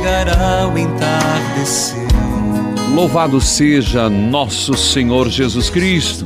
Chegará 0.00 0.66
o 0.66 0.78
entardecer. 0.78 1.98
Louvado 2.94 3.38
seja 3.40 4.08
nosso 4.08 4.74
Senhor 4.74 5.28
Jesus 5.28 5.68
Cristo. 5.68 6.24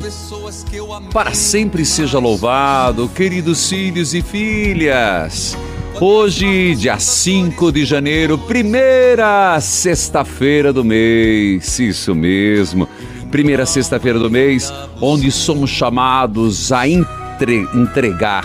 Para 1.12 1.34
sempre 1.34 1.84
seja 1.84 2.18
louvado, 2.20 3.08
queridos 3.08 3.68
filhos 3.68 4.14
e 4.14 4.22
filhas. 4.22 5.58
Hoje, 6.00 6.74
dia 6.76 6.98
5 6.98 7.72
de 7.72 7.84
janeiro, 7.84 8.38
primeira 8.38 9.60
sexta-feira 9.60 10.72
do 10.72 10.84
mês. 10.84 11.78
Isso 11.78 12.14
mesmo. 12.14 12.88
Primeira 13.30 13.66
sexta-feira 13.66 14.18
do 14.20 14.30
mês, 14.30 14.72
onde 15.00 15.30
somos 15.32 15.70
chamados 15.70 16.70
a 16.70 16.88
entre- 16.88 17.68
entregar 17.74 18.44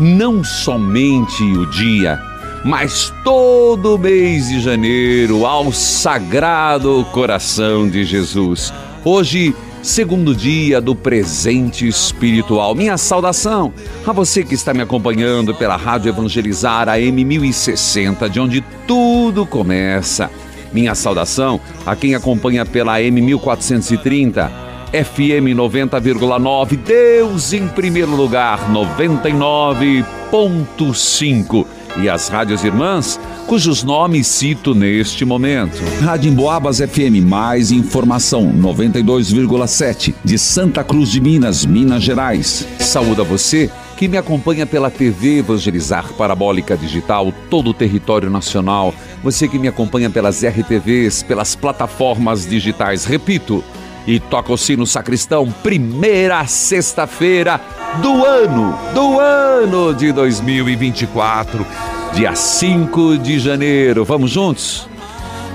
não 0.00 0.42
somente 0.42 1.42
o 1.42 1.66
dia, 1.70 2.18
mas 2.64 3.12
todo 3.24 3.98
mês 3.98 4.48
de 4.48 4.60
janeiro 4.60 5.44
ao 5.46 5.72
Sagrado 5.72 7.04
Coração 7.12 7.88
de 7.88 8.04
Jesus. 8.04 8.72
Hoje, 9.04 9.54
segundo 9.82 10.34
dia 10.34 10.80
do 10.80 10.94
presente 10.94 11.88
espiritual. 11.88 12.74
Minha 12.74 12.96
saudação 12.98 13.72
a 14.06 14.12
você 14.12 14.44
que 14.44 14.54
está 14.54 14.72
me 14.74 14.82
acompanhando 14.82 15.54
pela 15.54 15.76
Rádio 15.76 16.10
Evangelizar 16.10 16.86
AM 16.88 17.24
1060, 17.24 18.28
de 18.28 18.40
onde 18.40 18.60
tudo 18.86 19.46
começa. 19.46 20.30
Minha 20.72 20.94
saudação 20.94 21.60
a 21.86 21.96
quem 21.96 22.14
acompanha 22.14 22.66
pela 22.66 22.98
AM 22.98 23.22
1430. 23.22 24.68
FM 24.90 25.54
90,9, 25.54 26.76
Deus 26.76 27.52
em 27.52 27.68
primeiro 27.68 28.16
lugar, 28.16 28.68
99.5. 28.72 31.64
E 31.96 32.08
as 32.08 32.28
rádios 32.28 32.64
irmãs, 32.64 33.18
cujos 33.46 33.82
nomes 33.82 34.26
cito 34.26 34.74
neste 34.74 35.24
momento. 35.24 35.82
Rádio 36.00 36.30
Emboabas 36.30 36.78
FM, 36.78 37.24
mais 37.26 37.70
informação, 37.70 38.52
92,7, 38.52 40.14
de 40.24 40.38
Santa 40.38 40.84
Cruz 40.84 41.10
de 41.10 41.20
Minas, 41.20 41.66
Minas 41.66 42.02
Gerais. 42.02 42.66
Saúde 42.78 43.20
a 43.20 43.24
você 43.24 43.70
que 43.96 44.08
me 44.08 44.16
acompanha 44.16 44.66
pela 44.66 44.90
TV 44.90 45.40
Evangelizar 45.40 46.12
Parabólica 46.14 46.74
Digital, 46.74 47.32
todo 47.50 47.70
o 47.70 47.74
território 47.74 48.30
nacional. 48.30 48.94
Você 49.22 49.46
que 49.46 49.58
me 49.58 49.68
acompanha 49.68 50.08
pelas 50.08 50.42
RTVs, 50.42 51.22
pelas 51.22 51.54
plataformas 51.54 52.48
digitais. 52.48 53.04
Repito, 53.04 53.62
e 54.06 54.18
toca 54.18 54.52
o 54.52 54.56
sino 54.56 54.86
sacristão, 54.86 55.52
primeira 55.62 56.46
sexta-feira 56.46 57.60
do 57.98 58.24
ano, 58.24 58.78
do 58.94 59.18
ano 59.18 59.92
de 59.92 60.12
2024, 60.12 61.66
dia 62.14 62.34
5 62.34 63.18
de 63.18 63.38
janeiro. 63.38 64.04
Vamos 64.04 64.30
juntos? 64.30 64.88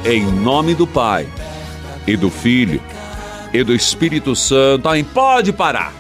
Em 0.04 0.24
nome 0.26 0.76
do 0.76 0.86
Pai, 0.86 1.28
e 2.06 2.18
do 2.18 2.30
Filho, 2.30 2.82
e 3.54 3.64
do 3.64 3.74
Espírito 3.74 4.36
Santo. 4.36 4.90
Ai, 4.90 5.04
pode 5.04 5.54
parar. 5.54 5.94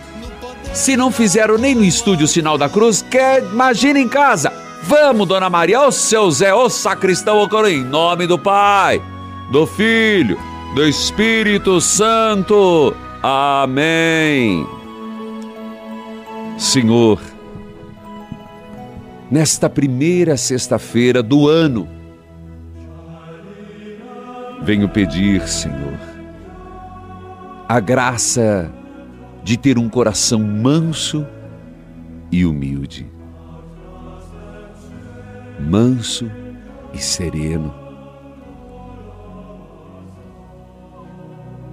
Se 0.73 0.97
não 0.97 1.09
fizeram 1.09 1.57
nem 1.57 1.73
no 1.73 1.83
estúdio 1.83 2.25
o 2.25 2.27
sinal 2.27 2.57
da 2.57 2.67
cruz, 2.67 3.01
quer, 3.01 3.41
imagina 3.41 3.97
em 3.97 4.09
casa. 4.09 4.51
Vamos, 4.83 5.27
Dona 5.27 5.49
Maria, 5.49 5.81
ô 5.81 5.91
seu 5.91 6.29
Zé, 6.29 6.53
ô 6.53 6.69
sacristão, 6.69 7.39
ô 7.39 7.49
coroa, 7.49 7.71
em 7.71 7.83
nome 7.83 8.27
do 8.27 8.37
Pai, 8.37 9.01
do 9.49 9.65
Filho, 9.65 10.37
do 10.75 10.85
Espírito 10.85 11.79
Santo. 11.79 12.93
Amém. 13.23 14.84
Senhor, 16.57 17.21
nesta 19.29 19.69
primeira 19.69 20.37
sexta-feira 20.37 21.21
do 21.21 21.49
ano, 21.49 21.85
venho 24.63 24.87
pedir, 24.87 25.45
Senhor, 25.49 25.99
a 27.67 27.79
graça 27.81 28.71
de 29.43 29.57
ter 29.57 29.77
um 29.77 29.89
coração 29.89 30.39
manso 30.39 31.27
e 32.31 32.45
humilde. 32.45 33.05
Manso 35.59 36.31
e 36.93 36.97
sereno. 36.99 37.73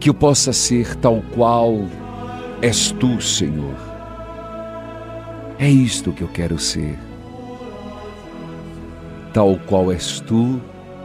Que 0.01 0.11
eu 0.11 0.15
possa 0.15 0.53
ser 0.53 0.97
tal 0.97 1.23
qual 1.35 1.87
és 2.61 2.91
tu, 2.91 3.21
Senhor. 3.21 3.92
É 5.63 5.71
isto 5.71 6.11
que 6.11 6.23
eu 6.23 6.29
quero 6.29 6.59
ser. 6.59 6.99
Tal 9.33 9.57
qual 9.65 9.93
és 9.93 10.19
tu, 10.19 10.61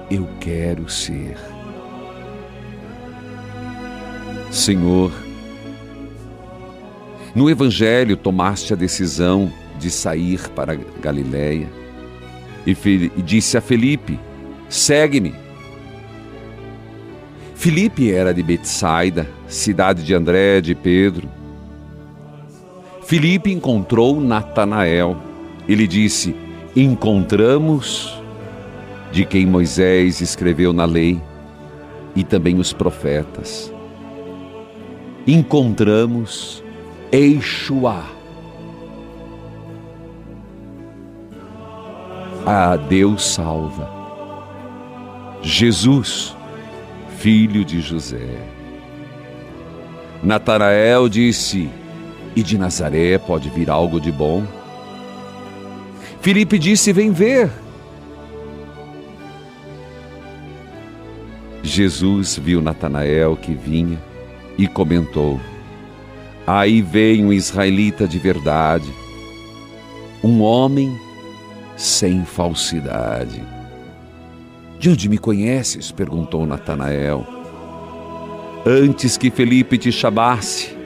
eu 0.09 0.28
quero 0.40 0.90
ser. 0.90 1.38
Senhor, 4.50 5.13
no 7.35 7.51
Evangelho 7.51 8.18
tomaste 8.18 8.73
a 8.73 8.75
decisão 8.75 9.53
de 9.78 9.91
sair 9.91 10.50
para 10.50 10.74
Galiléia 10.74 11.69
e, 12.66 12.72
e 13.16 13.22
disse 13.22 13.59
a 13.59 13.62
Felipe: 13.62 14.19
segue-me. 14.68 15.35
Filipe 17.53 18.12
era 18.12 18.34
de 18.34 18.41
Betsaida, 18.41 19.29
cidade 19.47 20.03
de 20.03 20.16
André, 20.16 20.62
de 20.62 20.74
Pedro. 20.74 21.37
Filipe 23.07 23.54
encontrou 23.54 24.19
Natanael. 24.19 25.15
Ele 25.65 25.88
disse: 25.88 26.36
Encontramos 26.75 28.21
de 29.13 29.24
quem 29.24 29.45
Moisés 29.45 30.19
escreveu 30.19 30.74
na 30.74 30.83
lei 30.83 31.21
e 32.13 32.25
também 32.25 32.59
os 32.59 32.74
profetas. 32.74 33.74
Encontramos 35.25 36.62
Eixuá. 37.09 38.04
A 42.45 42.75
Deus 42.75 43.25
salva. 43.25 43.89
Jesus, 45.42 46.36
filho 47.19 47.63
de 47.63 47.80
José. 47.80 48.38
Natanael 50.21 51.07
disse: 51.07 51.69
E 52.38 52.44
de 52.44 52.56
Nazaré 52.56 53.18
pode 53.18 53.50
vir 53.50 53.68
algo 53.68 54.00
de 54.00 54.12
bom? 54.12 54.45
Filipe 56.22 56.60
disse: 56.60 56.94
Vem 56.94 57.12
ver. 57.12 57.50
Jesus 61.63 62.38
viu 62.38 62.62
Natanael 62.62 63.36
que 63.36 63.56
vinha 63.56 64.00
e 64.56 64.68
comentou: 64.68 65.42
Aí 66.45 66.80
vem 66.80 67.25
um 67.25 67.34
israelita 67.34 68.07
de 68.07 68.19
verdade, 68.19 68.94
um 70.24 70.44
homem 70.44 70.95
sem 71.75 72.24
falsidade. 72.24 73.44
De 74.78 74.92
onde 74.92 75.10
me 75.10 75.18
conheces? 75.18 75.92
perguntou 75.92 76.45
Natanael. 76.45 77.25
Antes 78.63 79.18
que 79.18 79.31
Felipe 79.31 79.80
te 79.80 79.92
chamasse, 79.92 80.76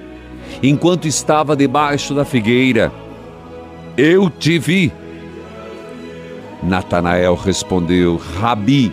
enquanto 0.61 1.07
estava 1.07 1.55
debaixo 1.55 2.13
da 2.13 2.25
figueira, 2.25 2.91
eu 3.97 4.29
te 4.29 4.57
vi. 4.57 4.91
Natanael 6.63 7.35
respondeu: 7.35 8.19
Rabi, 8.39 8.91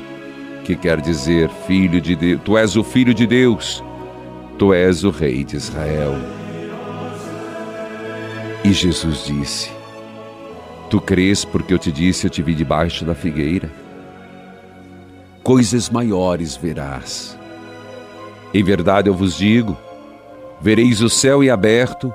que 0.64 0.74
quer 0.76 1.00
dizer 1.00 1.48
filho 1.66 2.00
de 2.00 2.14
Deus, 2.14 2.40
tu 2.44 2.56
és 2.56 2.76
o 2.76 2.84
filho 2.84 3.14
de 3.14 3.26
Deus, 3.26 3.82
tu 4.58 4.72
és 4.72 5.04
o 5.04 5.10
rei 5.10 5.44
de 5.44 5.56
Israel. 5.56 6.14
E 8.64 8.72
Jesus 8.72 9.24
disse: 9.24 9.70
Tu 10.90 11.00
crês 11.00 11.44
porque 11.44 11.72
eu 11.72 11.78
te 11.78 11.92
disse, 11.92 12.26
eu 12.26 12.30
te 12.30 12.42
vi 12.42 12.54
debaixo 12.54 13.04
da 13.04 13.14
figueira? 13.14 13.70
Coisas 15.42 15.88
maiores 15.88 16.56
verás. 16.56 17.38
Em 18.52 18.62
verdade 18.62 19.08
eu 19.08 19.14
vos 19.14 19.36
digo: 19.36 19.76
vereis 20.60 21.00
o 21.00 21.08
céu 21.08 21.42
em 21.42 21.50
aberto 21.50 22.12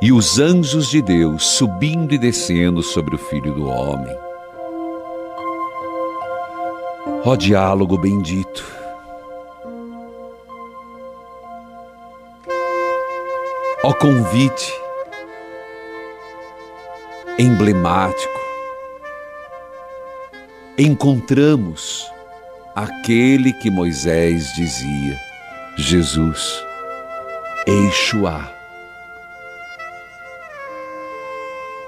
e 0.00 0.12
os 0.12 0.38
anjos 0.38 0.88
de 0.88 1.00
Deus 1.00 1.46
subindo 1.46 2.12
e 2.12 2.18
descendo 2.18 2.82
sobre 2.82 3.14
o 3.14 3.18
Filho 3.18 3.54
do 3.54 3.66
Homem. 3.66 4.16
Ó 7.24 7.36
diálogo 7.36 7.96
bendito. 7.98 8.64
Ó 13.84 13.92
convite 13.92 14.72
emblemático. 17.38 18.40
Encontramos 20.78 22.10
aquele 22.74 23.52
que 23.52 23.70
Moisés 23.70 24.52
dizia, 24.54 25.16
Jesus, 25.76 26.64
Eixuá, 27.64 28.52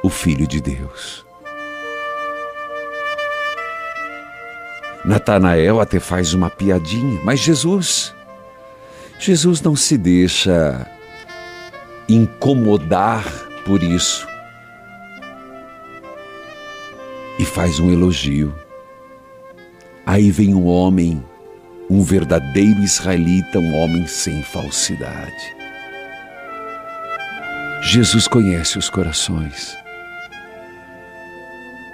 o 0.05 0.09
Filho 0.09 0.47
de 0.47 0.61
Deus. 0.61 1.27
Natanael 5.05 5.81
até 5.81 5.99
faz 5.99 6.33
uma 6.33 6.49
piadinha, 6.49 7.21
mas 7.25 7.41
Jesus, 7.41 8.15
Jesus 9.19 9.61
não 9.63 9.75
se 9.75 9.99
deixa 9.99 10.87
incomodar 12.09 13.25
por 13.67 13.83
isso. 13.83 14.29
E 17.37 17.45
faz 17.45 17.81
um 17.81 17.91
elogio. 17.91 18.55
Aí 20.07 20.31
vem 20.31 20.55
um 20.55 20.67
homem, 20.67 21.21
um 21.91 22.01
verdadeiro 22.01 22.81
israelita, 22.81 23.59
um 23.59 23.75
homem 23.75 24.07
sem 24.07 24.41
falsidade. 24.45 25.64
Jesus 27.87 28.27
conhece 28.27 28.79
os 28.79 28.89
corações. 28.89 29.77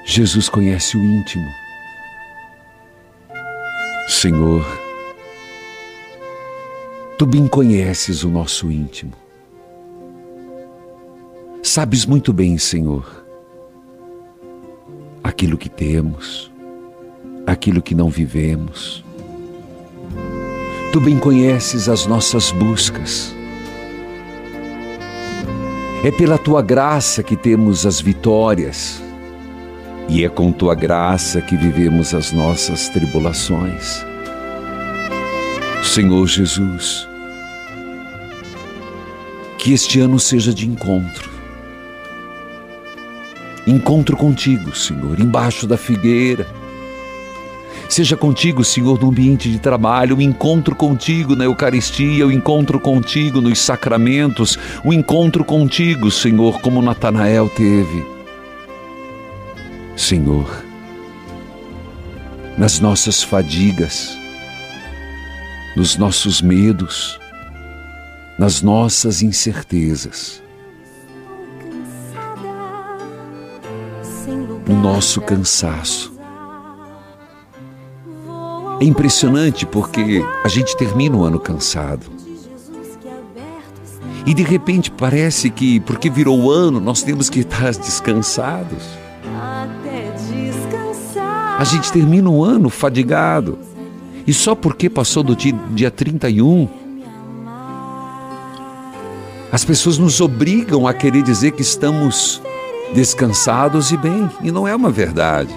Jesus 0.07 0.49
conhece 0.49 0.97
o 0.97 1.05
íntimo. 1.05 1.51
Senhor, 4.09 4.65
tu 7.19 7.27
bem 7.27 7.49
conheces 7.49 8.23
o 8.23 8.31
nosso 8.31 8.71
íntimo. 8.71 9.13
Sabes 11.61 12.07
muito 12.07 12.33
bem, 12.33 12.57
Senhor, 12.57 13.05
aquilo 15.25 15.59
que 15.59 15.69
temos, 15.69 16.53
aquilo 17.45 17.83
que 17.83 17.97
não 17.97 18.09
vivemos. 18.09 19.05
Tu 20.93 21.01
bem 21.01 21.19
conheces 21.19 21.89
as 21.89 22.07
nossas 22.07 22.53
buscas. 22.53 23.40
É 26.03 26.11
pela 26.11 26.39
tua 26.39 26.63
graça 26.63 27.23
que 27.23 27.37
temos 27.37 27.85
as 27.85 28.01
vitórias 28.01 29.03
e 30.09 30.25
é 30.25 30.31
com 30.31 30.51
tua 30.51 30.75
graça 30.75 31.43
que 31.43 31.55
vivemos 31.55 32.15
as 32.15 32.33
nossas 32.33 32.89
tribulações. 32.89 34.03
Senhor 35.85 36.27
Jesus, 36.27 37.07
que 39.59 39.75
este 39.75 40.01
ano 40.01 40.19
seja 40.19 40.55
de 40.55 40.67
encontro. 40.67 41.31
Encontro 43.67 44.17
contigo, 44.17 44.75
Senhor, 44.75 45.21
embaixo 45.21 45.67
da 45.67 45.77
figueira. 45.77 46.47
Seja 47.91 48.17
contigo, 48.17 48.63
Senhor, 48.63 49.03
no 49.03 49.09
ambiente 49.09 49.51
de 49.51 49.59
trabalho, 49.59 50.19
o 50.19 50.23
encontro 50.23 50.77
contigo 50.77 51.35
na 51.35 51.43
Eucaristia, 51.43 52.25
o 52.25 52.31
encontro 52.31 52.79
contigo 52.79 53.41
nos 53.41 53.59
sacramentos, 53.59 54.57
o 54.85 54.93
encontro 54.93 55.45
contigo, 55.45 56.09
Senhor, 56.09 56.61
como 56.61 56.81
Natanael 56.81 57.49
teve 57.49 58.07
Senhor, 59.97 60.65
nas 62.57 62.79
nossas 62.79 63.25
fadigas, 63.25 64.17
nos 65.77 65.97
nossos 65.97 66.41
medos, 66.41 67.19
nas 68.39 68.63
nossas 68.63 69.21
incertezas, 69.21 70.41
no 74.65 74.81
nosso 74.81 75.21
cansaço. 75.21 76.20
É 78.81 78.85
impressionante 78.85 79.67
porque 79.67 80.25
a 80.43 80.49
gente 80.49 80.75
termina 80.77 81.15
o 81.15 81.23
ano 81.23 81.39
cansado. 81.39 82.07
E 84.25 84.33
de 84.33 84.43
repente 84.43 84.91
parece 84.91 85.51
que, 85.51 85.81
porque 85.81 86.09
virou 86.09 86.39
o 86.41 86.51
ano, 86.51 86.81
nós 86.81 87.03
temos 87.03 87.29
que 87.29 87.41
estar 87.41 87.73
descansados. 87.77 88.83
A 91.59 91.65
gente 91.65 91.93
termina 91.93 92.31
o 92.31 92.43
ano 92.43 92.71
fadigado. 92.71 93.59
E 94.27 94.33
só 94.33 94.55
porque 94.55 94.89
passou 94.89 95.23
do 95.23 95.37
dia, 95.37 95.53
dia 95.73 95.91
31, 95.91 96.69
as 99.53 99.65
pessoas 99.65 99.99
nos 99.99 100.21
obrigam 100.21 100.87
a 100.87 100.95
querer 100.95 101.23
dizer 101.23 101.51
que 101.53 101.63
estamos 101.63 102.41
descansados 102.95 103.91
e 103.91 103.97
bem, 103.97 104.31
e 104.43 104.51
não 104.51 104.67
é 104.67 104.75
uma 104.75 104.91
verdade. 104.91 105.53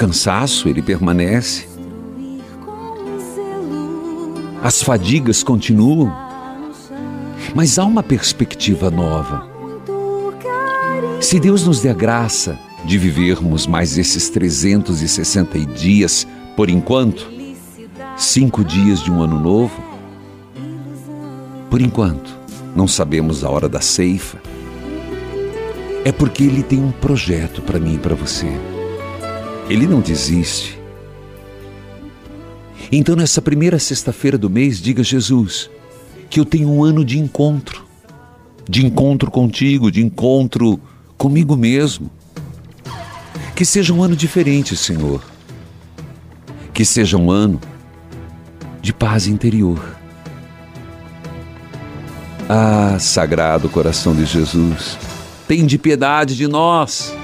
Cansaço, 0.00 0.66
ele 0.66 0.80
permanece. 0.80 1.68
As 4.62 4.82
fadigas 4.82 5.42
continuam. 5.42 6.10
Mas 7.54 7.78
há 7.78 7.84
uma 7.84 8.02
perspectiva 8.02 8.90
nova. 8.90 9.46
Se 11.20 11.38
Deus 11.38 11.66
nos 11.66 11.82
der 11.82 11.94
graça 11.94 12.58
de 12.82 12.96
vivermos 12.96 13.66
mais 13.66 13.98
esses 13.98 14.30
360 14.30 15.58
dias, 15.66 16.26
por 16.56 16.70
enquanto, 16.70 17.30
cinco 18.16 18.64
dias 18.64 19.02
de 19.02 19.12
um 19.12 19.20
ano 19.20 19.38
novo, 19.38 19.84
por 21.68 21.82
enquanto, 21.82 22.34
não 22.74 22.88
sabemos 22.88 23.44
a 23.44 23.50
hora 23.50 23.68
da 23.68 23.82
ceifa, 23.82 24.40
é 26.06 26.10
porque 26.10 26.44
Ele 26.44 26.62
tem 26.62 26.82
um 26.82 26.90
projeto 26.90 27.60
para 27.60 27.78
mim 27.78 27.96
e 27.96 27.98
para 27.98 28.14
você. 28.14 28.50
Ele 29.70 29.86
não 29.86 30.00
desiste. 30.00 30.78
Então, 32.92 33.16
nessa 33.16 33.40
primeira 33.40 33.78
sexta-feira 33.78 34.36
do 34.36 34.50
mês, 34.50 34.82
diga 34.82 35.02
Jesus 35.02 35.70
que 36.28 36.38
eu 36.38 36.44
tenho 36.44 36.68
um 36.68 36.84
ano 36.84 37.04
de 37.04 37.18
encontro, 37.18 37.86
de 38.68 38.84
encontro 38.84 39.30
contigo, 39.30 39.90
de 39.90 40.04
encontro 40.04 40.78
comigo 41.16 41.56
mesmo 41.56 42.10
que 43.60 43.64
seja 43.66 43.92
um 43.92 44.02
ano 44.02 44.16
diferente, 44.16 44.74
Senhor. 44.74 45.22
Que 46.72 46.82
seja 46.82 47.18
um 47.18 47.30
ano 47.30 47.60
de 48.80 48.90
paz 48.90 49.26
interior. 49.26 49.98
Ah, 52.48 52.96
Sagrado 52.98 53.68
Coração 53.68 54.14
de 54.14 54.24
Jesus, 54.24 54.96
tem 55.46 55.66
de 55.66 55.76
piedade 55.76 56.34
de 56.34 56.48
nós. 56.48 57.14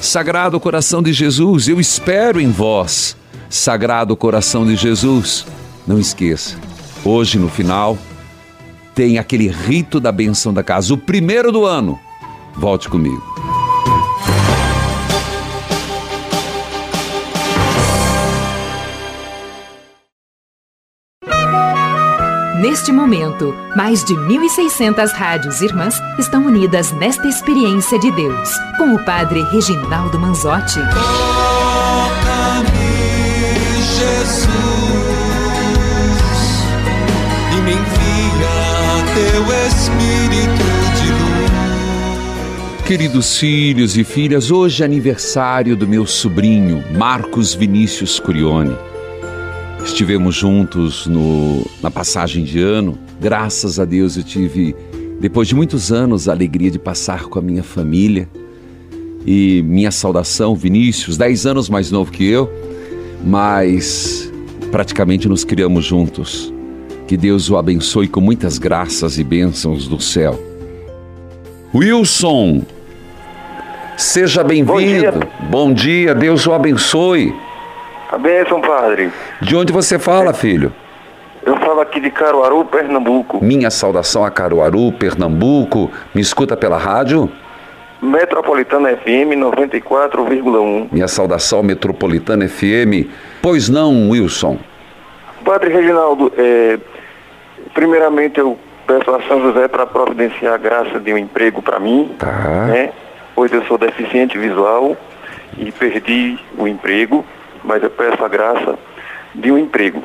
Sagrado 0.00 0.60
Coração 0.60 1.02
de 1.02 1.12
Jesus, 1.12 1.68
eu 1.68 1.80
espero 1.80 2.40
em 2.40 2.50
vós. 2.50 3.16
Sagrado 3.48 4.16
Coração 4.16 4.66
de 4.66 4.76
Jesus, 4.76 5.46
não 5.86 5.98
esqueça, 5.98 6.56
hoje 7.04 7.38
no 7.38 7.48
final 7.48 7.96
tem 8.94 9.18
aquele 9.18 9.48
rito 9.48 10.00
da 10.00 10.10
benção 10.10 10.54
da 10.54 10.62
casa, 10.62 10.94
o 10.94 10.98
primeiro 10.98 11.52
do 11.52 11.66
ano. 11.66 11.98
Volte 12.54 12.88
comigo. 12.88 13.22
Neste 22.68 22.90
momento, 22.90 23.54
mais 23.76 24.02
de 24.02 24.12
1.600 24.12 25.12
rádios 25.12 25.60
irmãs 25.60 25.94
estão 26.18 26.44
unidas 26.44 26.90
nesta 26.90 27.28
experiência 27.28 27.96
de 27.96 28.10
Deus, 28.10 28.48
com 28.76 28.92
o 28.92 29.04
Padre 29.04 29.40
Reginaldo 29.52 30.18
Manzotti. 30.18 30.80
Toca-me, 30.80 31.12
Jesus, 33.94 34.48
e 37.52 37.60
me 37.62 37.74
envia 37.74 38.50
teu 39.14 39.44
Espírito 39.68 40.66
de 40.96 41.08
luz. 41.12 42.82
Queridos 42.84 43.38
filhos 43.38 43.96
e 43.96 44.02
filhas, 44.02 44.50
hoje 44.50 44.82
é 44.82 44.86
aniversário 44.86 45.76
do 45.76 45.86
meu 45.86 46.04
sobrinho, 46.04 46.82
Marcos 46.90 47.54
Vinícius 47.54 48.18
Curione. 48.18 48.76
Estivemos 49.86 50.34
juntos 50.34 51.06
no, 51.06 51.64
na 51.80 51.90
passagem 51.90 52.44
de 52.44 52.60
ano. 52.60 52.98
Graças 53.20 53.78
a 53.78 53.84
Deus 53.84 54.16
eu 54.16 54.24
tive, 54.24 54.74
depois 55.20 55.46
de 55.46 55.54
muitos 55.54 55.92
anos, 55.92 56.28
a 56.28 56.32
alegria 56.32 56.70
de 56.70 56.78
passar 56.78 57.26
com 57.26 57.38
a 57.38 57.42
minha 57.42 57.62
família. 57.62 58.28
E 59.24 59.62
minha 59.62 59.90
saudação, 59.92 60.54
Vinícius, 60.54 61.16
10 61.16 61.46
anos 61.46 61.68
mais 61.70 61.90
novo 61.90 62.12
que 62.12 62.28
eu, 62.28 62.52
mas 63.24 64.30
praticamente 64.70 65.28
nos 65.28 65.44
criamos 65.44 65.84
juntos. 65.84 66.52
Que 67.06 67.16
Deus 67.16 67.48
o 67.48 67.56
abençoe 67.56 68.08
com 68.08 68.20
muitas 68.20 68.58
graças 68.58 69.18
e 69.18 69.24
bênçãos 69.24 69.86
do 69.86 70.00
céu. 70.00 70.38
Wilson, 71.72 72.62
seja 73.96 74.42
bem-vindo. 74.42 75.26
Bom 75.48 75.72
dia, 75.72 76.12
Deus 76.12 76.44
o 76.46 76.52
abençoe. 76.52 77.32
A 78.16 78.18
bênção, 78.18 78.62
padre. 78.62 79.12
De 79.42 79.54
onde 79.54 79.70
você 79.74 79.98
fala, 79.98 80.32
filho? 80.32 80.72
Eu 81.44 81.54
falo 81.58 81.82
aqui 81.82 82.00
de 82.00 82.10
Caruaru, 82.10 82.64
Pernambuco. 82.64 83.44
Minha 83.44 83.70
saudação 83.70 84.24
a 84.24 84.30
Caruaru, 84.30 84.90
Pernambuco. 84.92 85.90
Me 86.14 86.22
escuta 86.22 86.56
pela 86.56 86.78
rádio? 86.78 87.30
Metropolitana 88.00 88.88
FM 88.96 89.36
94,1. 89.36 90.88
Minha 90.90 91.06
saudação 91.08 91.62
Metropolitana 91.62 92.48
FM. 92.48 93.06
Pois 93.42 93.68
não, 93.68 94.08
Wilson? 94.08 94.56
Padre 95.44 95.70
Reginaldo, 95.74 96.32
é, 96.38 96.78
primeiramente 97.74 98.40
eu 98.40 98.56
peço 98.86 99.10
a 99.10 99.20
São 99.28 99.42
José 99.42 99.68
para 99.68 99.84
providenciar 99.84 100.54
a 100.54 100.56
graça 100.56 100.98
de 100.98 101.12
um 101.12 101.18
emprego 101.18 101.60
para 101.60 101.78
mim, 101.78 102.12
Tá. 102.18 102.66
né? 102.68 102.92
Pois 103.34 103.52
eu 103.52 103.62
sou 103.66 103.76
deficiente 103.76 104.38
visual 104.38 104.96
e 105.58 105.70
perdi 105.70 106.38
o 106.56 106.66
emprego, 106.66 107.22
mas 107.66 107.82
eu 107.82 107.90
peço 107.90 108.24
a 108.24 108.28
graça 108.28 108.78
de 109.34 109.50
um 109.52 109.58
emprego. 109.58 110.02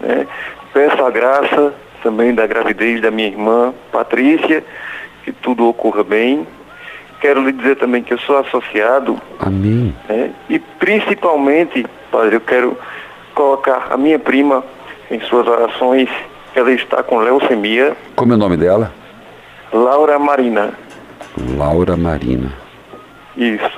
né? 0.00 0.26
Peço 0.72 1.04
a 1.04 1.10
graça 1.10 1.72
também 2.02 2.34
da 2.34 2.46
gravidez 2.46 3.00
da 3.00 3.10
minha 3.10 3.28
irmã 3.28 3.72
Patrícia, 3.92 4.64
que 5.24 5.30
tudo 5.32 5.68
ocorra 5.68 6.02
bem. 6.02 6.46
Quero 7.20 7.42
lhe 7.44 7.52
dizer 7.52 7.76
também 7.76 8.02
que 8.02 8.12
eu 8.12 8.18
sou 8.18 8.36
associado 8.38 9.20
Amém. 9.38 9.94
né? 10.08 10.32
E 10.48 10.58
principalmente, 10.58 11.86
padre, 12.10 12.36
eu 12.36 12.40
quero 12.40 12.76
colocar 13.34 13.88
a 13.90 13.96
minha 13.96 14.18
prima 14.18 14.64
em 15.10 15.20
suas 15.20 15.46
orações. 15.46 16.08
Ela 16.54 16.70
está 16.72 17.02
com 17.02 17.18
leucemia, 17.18 17.96
Como 18.16 18.32
é 18.32 18.36
o 18.36 18.38
nome 18.38 18.56
dela? 18.56 18.92
Laura 19.72 20.18
Marina. 20.18 20.72
Laura 21.56 21.96
Marina. 21.96 22.52
Isso. 23.36 23.70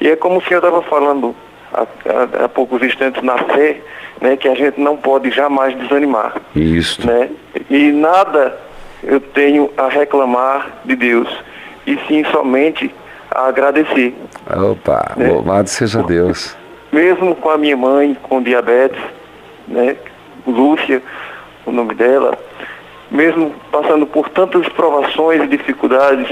E 0.00 0.08
é 0.08 0.16
como 0.16 0.38
o 0.38 0.42
senhor 0.42 0.60
estava 0.60 0.80
falando 0.82 1.34
há, 1.74 2.44
há- 2.44 2.48
poucos 2.48 2.82
instantes 2.82 3.22
na 3.22 3.36
fé, 3.38 3.76
né, 4.20 4.36
que 4.36 4.48
a 4.48 4.54
gente 4.54 4.80
não 4.80 4.96
pode 4.96 5.30
jamais 5.30 5.76
desanimar. 5.76 6.36
Isso. 6.54 7.06
Né? 7.06 7.28
E 7.68 7.90
nada 7.92 8.56
eu 9.02 9.20
tenho 9.20 9.70
a 9.76 9.88
reclamar 9.88 10.66
de 10.84 10.96
Deus, 10.96 11.28
e 11.86 11.98
sim 12.08 12.24
somente 12.30 12.94
a 13.30 13.48
agradecer. 13.48 14.14
Opa, 14.56 15.12
Né? 15.16 15.28
louvado 15.28 15.68
seja 15.68 16.02
Deus. 16.02 16.56
mesmo 16.92 17.34
com 17.34 17.50
a 17.50 17.58
minha 17.58 17.76
mãe 17.76 18.16
com 18.22 18.40
diabetes, 18.42 19.00
né, 19.66 19.96
Lúcia, 20.46 21.02
o 21.66 21.72
nome 21.72 21.94
dela, 21.94 22.38
mesmo 23.10 23.52
passando 23.72 24.06
por 24.06 24.28
tantas 24.28 24.68
provações 24.70 25.42
e 25.42 25.46
dificuldades, 25.46 26.28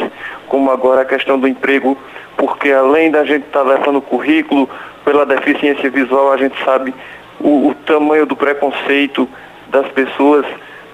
como 0.48 0.70
agora 0.70 1.02
a 1.02 1.04
questão 1.04 1.38
do 1.38 1.48
emprego, 1.48 1.96
porque 2.36 2.70
além 2.70 3.10
da 3.10 3.24
gente 3.24 3.46
estar 3.46 3.62
levando 3.62 3.96
o 3.96 4.02
currículo 4.02 4.68
pela 5.04 5.24
deficiência 5.26 5.88
visual, 5.90 6.32
a 6.32 6.36
gente 6.36 6.54
sabe 6.64 6.94
o, 7.40 7.68
o 7.68 7.74
tamanho 7.86 8.26
do 8.26 8.36
preconceito 8.36 9.28
das 9.68 9.86
pessoas, 9.88 10.44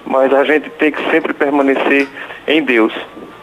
mas 0.06 0.32
a 0.32 0.44
gente 0.44 0.70
tem 0.70 0.90
que 0.92 1.10
sempre 1.10 1.32
permanecer 1.34 2.08
em 2.46 2.62
Deus. 2.62 2.92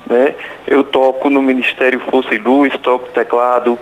Né? 0.07 0.33
Eu 0.67 0.83
toco 0.83 1.29
no 1.29 1.41
Ministério 1.41 1.99
Força 2.11 2.33
e 2.33 2.37
Luz, 2.37 2.73
toco 2.83 3.09
teclado. 3.09 3.77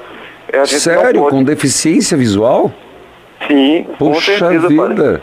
A 0.51 0.57
não 0.57 0.65
Sério? 0.65 1.21
pode- 1.21 1.35
Com 1.35 1.43
deficiência 1.43 2.15
visual? 2.17 2.71
Sim, 3.47 3.85
com 3.97 4.13
Puxa 4.13 4.37
certeza, 4.37 4.67
vida. 4.67 5.21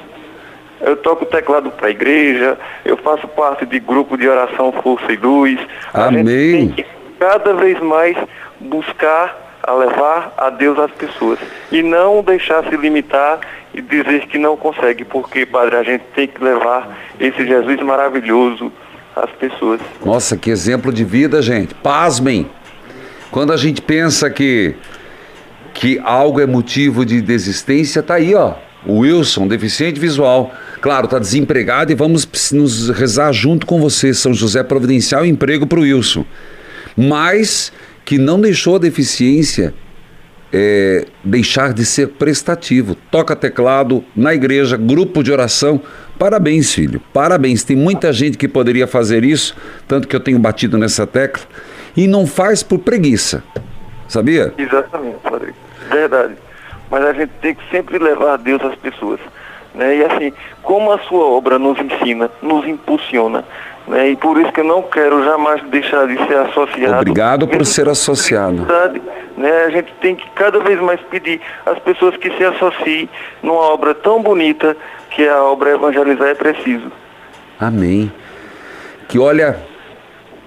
Eu 0.80 0.96
toco 0.96 1.26
teclado 1.26 1.70
para 1.70 1.88
a 1.88 1.90
igreja, 1.90 2.58
eu 2.84 2.96
faço 2.96 3.28
parte 3.28 3.66
de 3.66 3.78
grupo 3.78 4.16
de 4.16 4.26
oração 4.28 4.72
Força 4.72 5.12
e 5.12 5.16
Luz. 5.16 5.58
A 5.92 6.06
Amém. 6.06 6.26
gente 6.26 6.56
tem 6.56 6.68
que 6.84 6.86
cada 7.18 7.52
vez 7.54 7.78
mais 7.80 8.16
buscar 8.60 9.58
a 9.62 9.72
levar 9.74 10.34
a 10.36 10.50
Deus 10.50 10.78
às 10.78 10.90
pessoas. 10.92 11.38
E 11.70 11.82
não 11.82 12.22
deixar 12.22 12.64
se 12.68 12.76
limitar 12.76 13.40
e 13.74 13.80
dizer 13.80 14.26
que 14.26 14.38
não 14.38 14.56
consegue, 14.56 15.04
porque, 15.04 15.46
Padre, 15.46 15.76
a 15.76 15.82
gente 15.82 16.04
tem 16.14 16.26
que 16.26 16.42
levar 16.42 16.98
esse 17.18 17.46
Jesus 17.46 17.80
maravilhoso 17.80 18.72
às 19.14 19.30
pessoas. 19.32 19.80
Nossa, 20.04 20.36
que 20.36 20.50
exemplo 20.50 20.92
de 20.92 21.04
vida, 21.04 21.40
gente. 21.42 21.74
Pasmem. 21.74 22.50
Quando 23.30 23.52
a 23.52 23.56
gente 23.56 23.80
pensa 23.80 24.28
que 24.28 24.74
que 25.72 25.98
algo 26.00 26.40
é 26.40 26.46
motivo 26.46 27.06
de 27.06 27.22
desistência, 27.22 28.02
tá 28.02 28.14
aí, 28.14 28.34
ó. 28.34 28.54
O 28.84 28.98
Wilson, 28.98 29.46
deficiente 29.46 30.00
visual. 30.00 30.52
Claro, 30.80 31.08
tá 31.08 31.18
desempregado 31.18 31.92
e 31.92 31.94
vamos 31.94 32.28
nos 32.52 32.90
rezar 32.90 33.32
junto 33.32 33.64
com 33.64 33.80
você, 33.80 34.12
São 34.12 34.34
José 34.34 34.62
Providencial, 34.62 35.24
emprego 35.24 35.66
para 35.66 35.78
o 35.78 35.82
Wilson. 35.82 36.24
Mas 36.96 37.72
que 38.10 38.18
não 38.18 38.40
deixou 38.40 38.74
a 38.74 38.78
deficiência 38.80 39.72
é, 40.52 41.06
deixar 41.22 41.72
de 41.72 41.86
ser 41.86 42.08
prestativo. 42.08 42.96
Toca 43.08 43.36
teclado 43.36 44.04
na 44.16 44.34
igreja, 44.34 44.76
grupo 44.76 45.22
de 45.22 45.30
oração. 45.30 45.80
Parabéns, 46.18 46.74
filho. 46.74 47.00
Parabéns. 47.12 47.62
Tem 47.62 47.76
muita 47.76 48.12
gente 48.12 48.36
que 48.36 48.48
poderia 48.48 48.88
fazer 48.88 49.22
isso, 49.22 49.56
tanto 49.86 50.08
que 50.08 50.16
eu 50.16 50.18
tenho 50.18 50.40
batido 50.40 50.76
nessa 50.76 51.06
tecla, 51.06 51.44
e 51.96 52.08
não 52.08 52.26
faz 52.26 52.64
por 52.64 52.80
preguiça. 52.80 53.44
Sabia? 54.08 54.52
Exatamente, 54.58 55.18
Padre. 55.22 55.54
Verdade. 55.88 56.34
Mas 56.90 57.04
a 57.04 57.12
gente 57.12 57.30
tem 57.40 57.54
que 57.54 57.62
sempre 57.70 57.96
levar 57.96 58.34
a 58.34 58.36
Deus 58.36 58.60
às 58.64 58.74
pessoas. 58.74 59.20
Né? 59.72 59.98
E 59.98 60.04
assim, 60.04 60.32
como 60.64 60.90
a 60.90 60.98
sua 60.98 61.26
obra 61.26 61.60
nos 61.60 61.78
ensina, 61.78 62.28
nos 62.42 62.66
impulsiona. 62.66 63.44
Né? 63.86 64.10
E 64.10 64.16
por 64.16 64.38
isso 64.38 64.52
que 64.52 64.60
eu 64.60 64.64
não 64.64 64.82
quero 64.82 65.24
jamais 65.24 65.62
deixar 65.64 66.06
de 66.06 66.16
ser 66.26 66.36
associado. 66.38 66.96
Obrigado 66.96 67.48
por 67.48 67.64
ser 67.66 67.88
associado. 67.88 68.66
Né? 69.36 69.64
A 69.66 69.70
gente 69.70 69.92
tem 70.00 70.14
que 70.14 70.28
cada 70.34 70.60
vez 70.60 70.80
mais 70.80 71.00
pedir 71.10 71.40
às 71.66 71.78
pessoas 71.78 72.16
que 72.16 72.30
se 72.36 72.44
associem 72.44 73.08
numa 73.42 73.60
obra 73.60 73.94
tão 73.94 74.22
bonita 74.22 74.76
que 75.10 75.26
a 75.26 75.42
obra 75.42 75.70
Evangelizar 75.70 76.28
é 76.28 76.34
Preciso. 76.34 76.92
Amém. 77.58 78.12
Que 79.08 79.18
olha, 79.18 79.58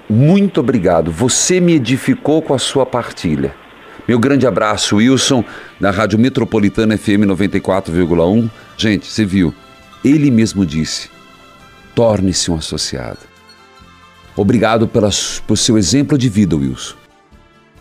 muito 0.10 0.62
obrigado. 0.62 1.12
Você 1.12 1.60
me 1.60 1.75
edificou 1.75 2.42
com 2.42 2.54
a 2.54 2.60
sua 2.60 2.86
partilha. 2.86 3.54
Meu 4.08 4.20
grande 4.20 4.46
abraço, 4.46 4.98
Wilson, 4.98 5.44
da 5.80 5.90
Rádio 5.90 6.20
Metropolitana 6.20 6.98
FM 6.98 7.25
94,1. 7.25 8.50
Gente, 8.78 9.06
você 9.06 9.24
viu? 9.25 9.54
Ele 10.04 10.30
mesmo 10.30 10.66
disse: 10.66 11.10
torne-se 11.95 12.51
um 12.51 12.55
associado. 12.55 13.19
Obrigado 14.35 14.88
pela, 14.88 15.09
por 15.45 15.57
seu 15.57 15.77
exemplo 15.77 16.17
de 16.17 16.29
vida, 16.29 16.55
Wilson. 16.55 16.95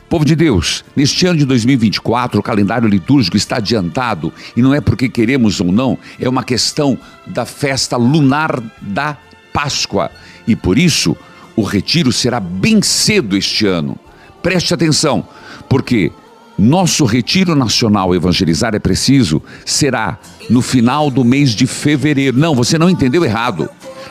Povo 0.09 0.27
de 0.27 0.37
Deus, 0.37 0.85
neste 0.95 1.25
ano 1.25 1.39
de 1.39 1.47
2024 1.47 2.39
o 2.39 2.43
calendário 2.43 2.87
litúrgico 2.87 3.35
está 3.35 3.57
adiantado 3.57 4.31
e 4.55 4.61
não 4.61 4.75
é 4.75 4.81
porque 4.81 5.09
queremos 5.09 5.59
ou 5.59 5.73
não, 5.73 5.99
é 6.21 6.29
uma 6.29 6.45
questão 6.45 6.99
da 7.27 7.47
festa 7.47 7.97
lunar 7.97 8.63
da 8.83 9.17
Páscoa. 9.55 10.11
E 10.47 10.55
por 10.55 10.79
isso 10.79 11.17
o 11.57 11.63
retiro 11.63 12.13
será 12.13 12.39
bem 12.41 12.83
cedo 12.83 13.35
este 13.35 13.67
ano. 13.67 13.99
Preste 14.43 14.75
atenção, 14.75 15.27
porque 15.67 16.13
nosso 16.59 17.07
retiro 17.07 17.55
nacional 17.55 18.15
Evangelizar 18.15 18.75
é 18.75 18.79
Preciso 18.79 19.43
será 19.65 20.19
no 20.51 20.61
final 20.61 21.11
do 21.11 21.25
mês 21.25 21.53
de 21.53 21.67
fevereiro. 21.67 22.37
Não, 22.37 22.55
você 22.55 22.77
não 22.77 22.91
entendeu 22.91 23.25
errado. 23.25 23.67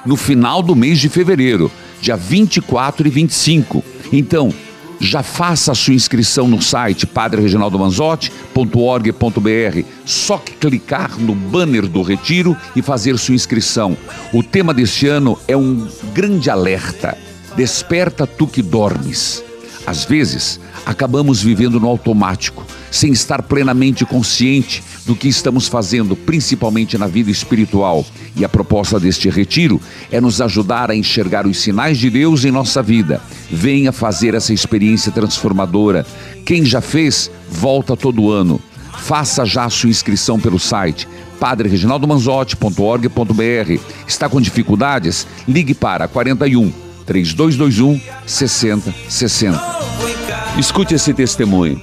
No 0.06 0.16
final 0.16 0.64
do 0.64 0.76
mês 0.76 1.00
de 1.00 1.10
fevereiro, 1.10 1.72
dia 2.02 2.18
24 2.18 3.08
e 3.08 3.12
25. 3.12 3.84
Então, 4.12 4.52
já 5.00 5.24
faça 5.24 5.72
a 5.72 5.76
sua 5.76 5.94
inscrição 5.94 6.46
no 6.48 6.62
site 6.62 7.08
padrereginaldomanzotti.org.br. 7.08 9.86
Só 10.06 10.38
clicar 10.38 11.18
no 11.20 11.36
banner 11.36 11.88
do 11.88 12.02
retiro 12.02 12.58
e 12.76 12.82
fazer 12.82 13.18
sua 13.18 13.36
inscrição. 13.36 13.98
O 14.34 14.44
tema 14.44 14.74
deste 14.74 15.08
ano 15.08 15.40
é 15.48 15.56
um 15.58 15.88
grande 16.14 16.50
alerta. 16.50 17.18
Desperta 17.56 18.26
tu 18.26 18.48
que 18.48 18.62
dormes. 18.62 19.44
Às 19.86 20.06
vezes, 20.06 20.60
acabamos 20.86 21.42
vivendo 21.42 21.80
no 21.80 21.88
automático, 21.88 22.66
sem 22.90 23.12
estar 23.12 23.42
plenamente 23.42 24.06
consciente 24.06 24.84
do 25.06 25.16
que 25.16 25.28
estamos 25.28 25.68
fazendo, 25.68 26.16
principalmente 26.16 26.98
na 26.98 27.08
vida 27.08 27.32
espiritual. 27.32 28.06
E 28.36 28.46
a 28.46 28.50
proposta 28.50 29.00
deste 29.00 29.30
retiro 29.30 29.82
é 30.12 30.22
nos 30.22 30.42
ajudar 30.42 30.92
a 30.92 30.96
enxergar 30.96 31.48
os 31.48 31.60
sinais 31.60 31.98
de 31.98 32.10
Deus 32.10 32.46
em 32.46 32.52
nossa 32.52 32.82
vida. 32.82 33.22
Venha 33.50 33.92
fazer 33.92 34.34
essa 34.34 34.54
experiência 34.54 35.12
transformadora. 35.12 36.06
Quem 36.46 36.66
já 36.66 36.82
fez, 36.82 37.30
volta 37.50 37.98
todo 37.98 38.32
ano. 38.32 38.62
Faça 39.00 39.46
já 39.46 39.70
sua 39.70 39.90
inscrição 39.90 40.40
pelo 40.40 40.60
site 40.60 41.08
padrereginaldomanzotti.org.br. 41.42 43.82
Está 44.08 44.30
com 44.30 44.40
dificuldades? 44.40 45.26
Ligue 45.48 45.74
para 45.74 46.08
41 46.08 46.72
3221 47.06 48.00
6060. 48.26 49.60
Escute 50.58 50.96
esse 50.96 51.14
testemunho. 51.14 51.80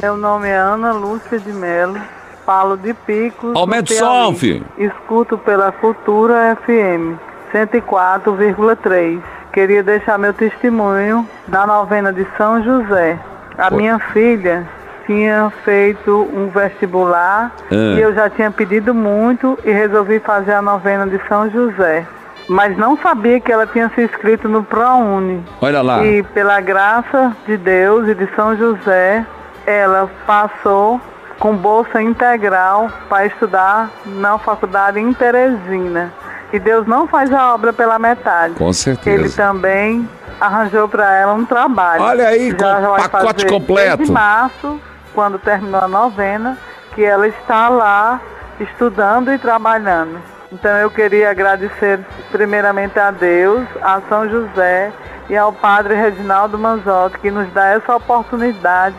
Meu 0.00 0.16
nome 0.16 0.48
é 0.48 0.56
Ana 0.56 0.92
Lúcia 0.92 1.38
de 1.38 1.52
Melo, 1.52 1.98
falo 2.44 2.76
de 2.76 2.92
Picos. 2.94 3.54
Aumente 3.56 3.92
o 3.94 3.96
som, 3.98 4.34
filho. 4.34 4.64
Escuto 4.78 5.38
pela 5.38 5.72
Cultura 5.72 6.56
FM 6.64 7.18
104,3. 7.52 9.20
Queria 9.52 9.82
deixar 9.82 10.18
meu 10.18 10.34
testemunho 10.34 11.26
da 11.48 11.66
novena 11.66 12.12
de 12.12 12.26
São 12.36 12.62
José. 12.62 13.18
A 13.56 13.70
minha 13.70 13.98
filha 14.12 14.68
tinha 15.06 15.50
feito 15.64 16.28
um 16.34 16.48
vestibular 16.48 17.52
Ah. 17.70 17.74
e 17.96 18.00
eu 18.00 18.12
já 18.14 18.28
tinha 18.28 18.50
pedido 18.50 18.92
muito 18.94 19.58
e 19.64 19.70
resolvi 19.72 20.18
fazer 20.20 20.52
a 20.52 20.60
novena 20.62 21.06
de 21.06 21.18
São 21.26 21.48
José. 21.50 22.06
Mas 22.48 22.76
não 22.76 22.96
sabia 22.98 23.40
que 23.40 23.50
ela 23.50 23.66
tinha 23.66 23.90
se 23.94 24.02
inscrito 24.02 24.48
no 24.48 24.62
ProUni. 24.62 25.44
Olha 25.60 25.82
lá. 25.82 26.04
E 26.04 26.22
pela 26.22 26.60
graça 26.60 27.36
de 27.46 27.56
Deus 27.56 28.08
e 28.08 28.14
de 28.14 28.28
São 28.34 28.56
José, 28.56 29.24
ela 29.66 30.08
passou 30.26 31.00
com 31.38 31.56
bolsa 31.56 32.00
integral 32.00 32.90
para 33.08 33.26
estudar 33.26 33.90
na 34.06 34.38
faculdade 34.38 34.98
em 35.00 35.12
Teresina. 35.12 36.12
E 36.52 36.58
Deus 36.58 36.86
não 36.86 37.06
faz 37.08 37.32
a 37.32 37.52
obra 37.52 37.72
pela 37.72 37.98
metade. 37.98 38.54
Com 38.54 38.72
certeza. 38.72 39.10
Ele 39.10 39.28
também 39.28 40.08
arranjou 40.40 40.88
para 40.88 41.12
ela 41.14 41.34
um 41.34 41.44
trabalho. 41.44 42.02
Olha 42.02 42.28
aí, 42.28 42.54
com 42.54 42.62
vai 42.62 43.08
pacote 43.08 43.46
completo. 43.46 43.96
Desde 43.98 44.12
março, 44.12 44.80
quando 45.12 45.38
terminou 45.38 45.80
a 45.80 45.88
novena, 45.88 46.56
que 46.94 47.04
ela 47.04 47.26
está 47.26 47.68
lá 47.68 48.20
estudando 48.60 49.32
e 49.32 49.38
trabalhando. 49.38 50.35
Então 50.52 50.70
eu 50.78 50.90
queria 50.90 51.30
agradecer 51.30 52.00
primeiramente 52.30 52.98
a 52.98 53.10
Deus, 53.10 53.64
a 53.82 54.00
São 54.08 54.28
José 54.28 54.92
e 55.28 55.36
ao 55.36 55.52
Padre 55.52 55.94
Reginaldo 55.94 56.56
Manzotti 56.58 57.18
que 57.18 57.30
nos 57.30 57.52
dá 57.52 57.66
essa 57.68 57.96
oportunidade 57.96 58.96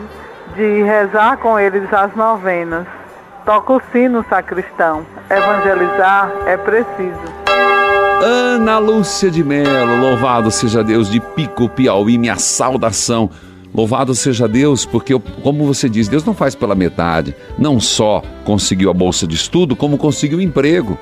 de 0.56 0.84
rezar 0.84 1.38
com 1.38 1.58
eles 1.60 1.92
as 1.94 2.14
novenas. 2.16 2.86
Toca 3.46 3.74
o 3.74 3.82
sino, 3.94 4.26
sacristão. 4.30 5.06
Evangelizar 5.30 6.30
é 6.46 6.58
preciso. 6.58 7.38
Ana 8.22 8.78
Lúcia 8.78 9.30
de 9.32 9.44
Melo, 9.44 9.96
louvado 10.02 10.52
seja 10.52 10.84
Deus 10.84 11.10
de 11.10 11.20
Pico, 11.20 11.70
Piauí, 11.70 12.18
minha 12.18 12.36
saudação. 12.36 13.30
Louvado 13.74 14.16
seja 14.16 14.48
Deus, 14.48 14.86
porque, 14.86 15.14
eu- 15.14 15.20
como 15.44 15.66
você 15.66 15.88
diz, 15.88 16.08
Deus 16.08 16.26
não 16.26 16.34
faz 16.34 16.56
pela 16.56 16.74
metade. 16.76 17.36
Não 17.60 17.80
só 17.80 18.24
conseguiu 18.44 18.90
a 18.90 18.94
bolsa 18.94 19.28
de 19.28 19.36
estudo, 19.36 19.76
como 19.76 19.98
conseguiu 19.98 20.42
emprego. 20.42 20.98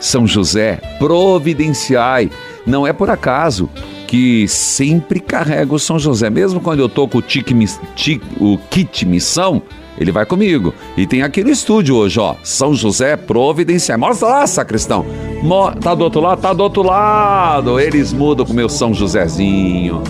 São 0.00 0.26
José, 0.26 0.80
providenciai. 0.98 2.30
Não 2.66 2.86
é 2.86 2.92
por 2.92 3.10
acaso 3.10 3.68
que 4.06 4.46
sempre 4.48 5.20
carrego 5.20 5.78
São 5.78 5.98
José. 5.98 6.30
Mesmo 6.30 6.60
quando 6.60 6.80
eu 6.80 6.88
tô 6.88 7.06
com 7.08 7.18
o, 7.18 7.22
tique, 7.22 7.54
mis- 7.54 7.80
ti- 7.96 8.20
o 8.40 8.58
kit 8.70 9.04
missão, 9.06 9.62
ele 9.98 10.10
vai 10.12 10.24
comigo. 10.26 10.74
E 10.96 11.06
tem 11.06 11.22
aqui 11.22 11.42
no 11.44 11.50
estúdio 11.50 11.96
hoje, 11.96 12.18
ó. 12.20 12.34
São 12.42 12.74
José, 12.74 13.16
providenciai. 13.16 13.96
Mostra 13.98 14.28
lá, 14.28 14.46
sacristão. 14.46 15.04
Mo- 15.42 15.72
tá 15.72 15.94
do 15.94 16.04
outro 16.04 16.20
lado? 16.20 16.40
Tá 16.40 16.52
do 16.52 16.62
outro 16.62 16.82
lado. 16.82 17.78
Eles 17.80 18.12
mudam 18.12 18.44
com 18.46 18.52
o 18.52 18.56
meu 18.56 18.68
São 18.68 18.92
Josézinho. 18.94 20.02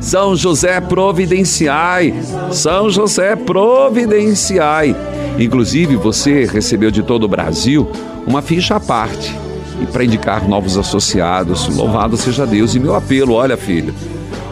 São 0.00 0.34
José 0.34 0.80
providenciai. 0.80 2.14
São 2.50 2.90
José 2.90 3.36
providenciai. 3.36 4.96
Inclusive, 5.38 5.96
você 5.96 6.44
recebeu 6.44 6.90
de 6.90 7.02
todo 7.02 7.24
o 7.24 7.28
Brasil 7.28 7.90
uma 8.26 8.42
ficha 8.42 8.76
à 8.76 8.80
parte. 8.80 9.34
E 9.80 9.86
para 9.86 10.04
indicar 10.04 10.46
novos 10.48 10.76
associados, 10.76 11.68
louvado 11.68 12.16
seja 12.16 12.46
Deus. 12.46 12.74
E 12.74 12.80
meu 12.80 12.94
apelo, 12.94 13.34
olha, 13.34 13.56
filho, 13.56 13.94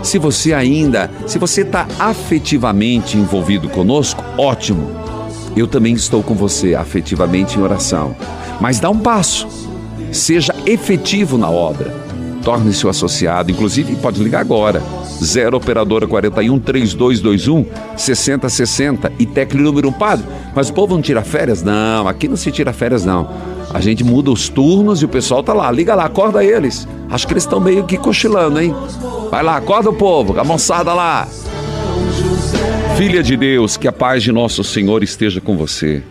se 0.03 0.19
você 0.19 0.53
ainda, 0.53 1.11
se 1.27 1.39
você 1.39 1.61
está 1.63 1.87
afetivamente 1.99 3.17
envolvido 3.17 3.69
conosco, 3.69 4.25
ótimo. 4.37 4.91
Eu 5.57 5.67
também 5.67 5.95
estou 5.95 6.23
com 6.23 6.35
você 6.35 6.75
afetivamente 6.75 7.59
em 7.59 7.63
oração. 7.63 8.17
Mas 8.61 8.81
dá 8.81 8.89
um 8.89 8.99
passo. 8.99 9.47
Seja 10.13 10.55
efetivo 10.67 11.37
na 11.37 11.51
obra. 11.51 11.95
Torne-se 12.43 12.87
o 12.87 12.89
associado, 12.89 13.51
inclusive 13.51 13.95
pode 13.97 14.23
ligar 14.23 14.41
agora. 14.41 14.83
0 15.23 15.57
operadora 15.57 16.07
41 16.07 16.59
3221 16.59 17.67
6060 17.97 19.13
e 19.19 19.27
tecla 19.27 19.61
número 19.61 19.89
1 19.89 19.93
padre. 19.93 20.27
Mas 20.55 20.71
o 20.71 20.73
povo 20.73 20.95
não 20.95 21.03
tira 21.03 21.23
férias? 21.23 21.63
Não, 21.63 22.09
aqui 22.09 22.27
não 22.27 22.37
se 22.37 22.51
tira 22.51 22.73
férias 22.73 23.05
não. 23.05 23.31
A 23.73 23.81
gente 23.81 24.03
muda 24.03 24.31
os 24.31 24.49
turnos 24.49 25.03
e 25.03 25.05
o 25.05 25.09
pessoal 25.09 25.43
tá 25.43 25.53
lá. 25.53 25.71
Liga 25.71 25.95
lá, 25.95 26.07
acorda 26.07 26.43
eles. 26.43 26.89
Acho 27.11 27.27
que 27.27 27.33
eles 27.33 27.45
estão 27.45 27.61
meio 27.61 27.85
que 27.85 27.97
cochilando, 27.97 28.61
hein? 28.61 28.75
Vai 29.31 29.43
lá, 29.43 29.57
acorda 29.57 29.91
o 29.91 29.95
povo, 29.95 30.39
a 30.41 30.45
moçada 30.45 30.93
lá. 30.93 31.29
Filha 32.97 33.23
de 33.23 33.37
Deus, 33.37 33.77
que 33.77 33.87
a 33.89 33.93
paz 33.93 34.23
de 34.23 34.33
nosso 34.33 34.65
Senhor 34.65 35.03
esteja 35.03 35.41
com 35.41 35.57
você. 35.57 36.03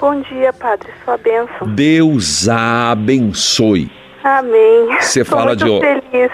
Bom 0.00 0.20
dia, 0.22 0.52
Padre. 0.52 0.88
Sua 1.04 1.16
bênção. 1.16 1.68
Deus 1.74 2.48
abençoe. 2.48 3.90
Amém. 4.24 4.88
Você 5.00 5.24
fala 5.24 5.54
de 5.54 5.64
feliz. 5.64 6.30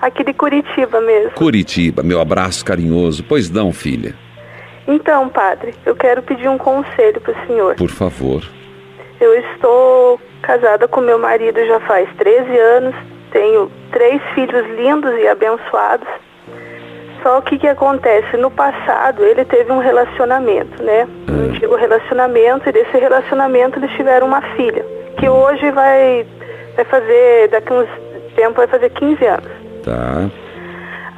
Aqui 0.00 0.24
de 0.24 0.32
Curitiba 0.32 1.00
mesmo. 1.00 1.32
Curitiba, 1.32 2.02
meu 2.02 2.20
abraço 2.20 2.64
carinhoso. 2.64 3.22
Pois 3.28 3.50
não, 3.50 3.72
filha, 3.72 4.14
Então, 4.88 5.28
Padre, 5.28 5.74
eu 5.84 5.94
quero 5.94 6.22
pedir 6.22 6.48
um 6.48 6.58
conselho 6.58 7.20
para 7.20 7.32
o 7.32 7.46
senhor. 7.46 7.74
por 7.76 7.90
favor. 7.90 8.42
Eu 9.20 9.34
estou 9.34 10.18
casada 10.42 10.88
com 10.88 11.00
meu 11.02 11.18
marido 11.18 11.64
já 11.66 11.78
faz 11.80 12.08
13 12.16 12.58
anos. 12.58 12.94
Tenho 13.30 13.70
três 13.92 14.20
filhos 14.34 14.66
lindos 14.78 15.12
e 15.20 15.28
abençoados. 15.28 16.08
Só 17.22 17.40
que 17.42 17.56
o 17.56 17.58
que 17.58 17.68
acontece? 17.68 18.36
No 18.38 18.50
passado, 18.50 19.22
ele 19.22 19.44
teve 19.44 19.70
um 19.70 19.78
relacionamento, 19.78 20.82
né? 20.82 21.06
Um 21.28 21.50
antigo 21.50 21.76
relacionamento, 21.76 22.66
e 22.68 22.72
desse 22.72 22.96
relacionamento 22.96 23.78
eles 23.78 23.90
tiveram 23.92 24.26
uma 24.26 24.40
filha, 24.56 24.82
que 25.18 25.28
hoje 25.28 25.70
vai, 25.70 26.26
vai 26.74 26.84
fazer, 26.86 27.48
daqui 27.48 27.72
uns 27.74 27.88
tempo, 28.34 28.54
vai 28.54 28.66
fazer 28.66 28.88
15 28.90 29.26
anos. 29.26 29.50
Tá? 29.90 30.30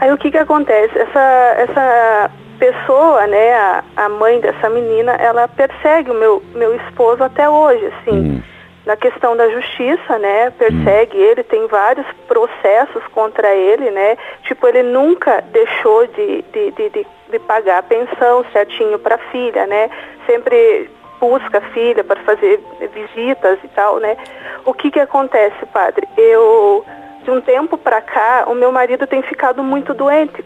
Aí 0.00 0.10
o 0.10 0.16
que 0.16 0.30
que 0.30 0.38
acontece? 0.38 0.98
Essa, 0.98 1.54
essa 1.58 2.30
pessoa, 2.58 3.26
né, 3.26 3.54
a, 3.54 3.84
a 3.96 4.08
mãe 4.08 4.40
dessa 4.40 4.70
menina, 4.70 5.12
ela 5.12 5.46
persegue 5.46 6.10
o 6.10 6.14
meu, 6.14 6.42
meu 6.54 6.74
esposo 6.76 7.22
até 7.22 7.48
hoje, 7.48 7.84
assim, 7.86 8.18
Hum. 8.18 8.42
na 8.86 8.96
questão 8.96 9.36
da 9.36 9.48
justiça, 9.50 10.18
né, 10.18 10.50
persegue 10.50 11.18
ele, 11.18 11.42
tem 11.42 11.66
vários 11.66 12.06
processos 12.26 13.02
contra 13.12 13.54
ele, 13.54 13.90
né, 13.90 14.16
tipo, 14.44 14.66
ele 14.66 14.82
nunca 14.84 15.42
deixou 15.52 16.06
de, 16.06 16.42
de, 16.52 16.70
de, 16.70 16.88
de, 16.88 17.06
de 17.30 17.38
pagar 17.40 17.78
a 17.78 17.82
pensão 17.82 18.44
certinho 18.52 18.98
para 18.98 19.16
a 19.16 19.30
filha, 19.30 19.66
né, 19.66 19.90
sempre 20.26 20.88
busca 21.20 21.58
a 21.58 21.72
filha 21.72 22.02
para 22.02 22.20
fazer 22.22 22.58
visitas 22.92 23.58
e 23.62 23.68
tal, 23.68 23.98
né. 23.98 24.16
O 24.64 24.72
que 24.72 24.90
que 24.90 25.00
acontece, 25.00 25.66
padre? 25.72 26.08
Eu, 26.16 26.84
de 27.22 27.30
um 27.30 27.40
tempo 27.40 27.78
para 27.78 28.00
cá, 28.00 28.44
o 28.48 28.54
meu 28.54 28.72
marido 28.72 29.06
tem 29.06 29.22
ficado 29.22 29.62
muito 29.62 29.94
doente. 29.94 30.44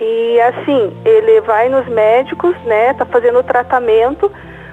E 0.00 0.40
assim, 0.40 0.96
ele 1.04 1.40
vai 1.42 1.68
nos 1.68 1.86
médicos, 1.86 2.56
né, 2.64 2.94
tá 2.94 3.06
fazendo 3.06 3.38
o 3.38 3.44
tratamento, 3.44 4.30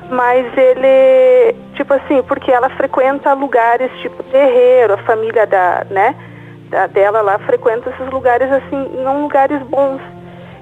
mas 0.10 0.46
ele, 0.58 1.56
tipo 1.76 1.94
assim, 1.94 2.24
porque 2.24 2.52
ela 2.52 2.70
frequenta 2.72 3.34
lugares 3.34 3.92
tipo 4.02 4.24
terreiro, 4.24 4.94
a 4.94 4.98
família 5.00 5.46
da, 5.46 5.86
né, 5.90 6.16
da, 6.70 6.88
dela 6.88 7.22
lá 7.22 7.38
frequenta 7.40 7.90
esses 7.92 8.12
lugares 8.12 8.52
assim, 8.52 8.90
não 9.04 9.22
lugares 9.22 9.62
bons. 9.64 10.02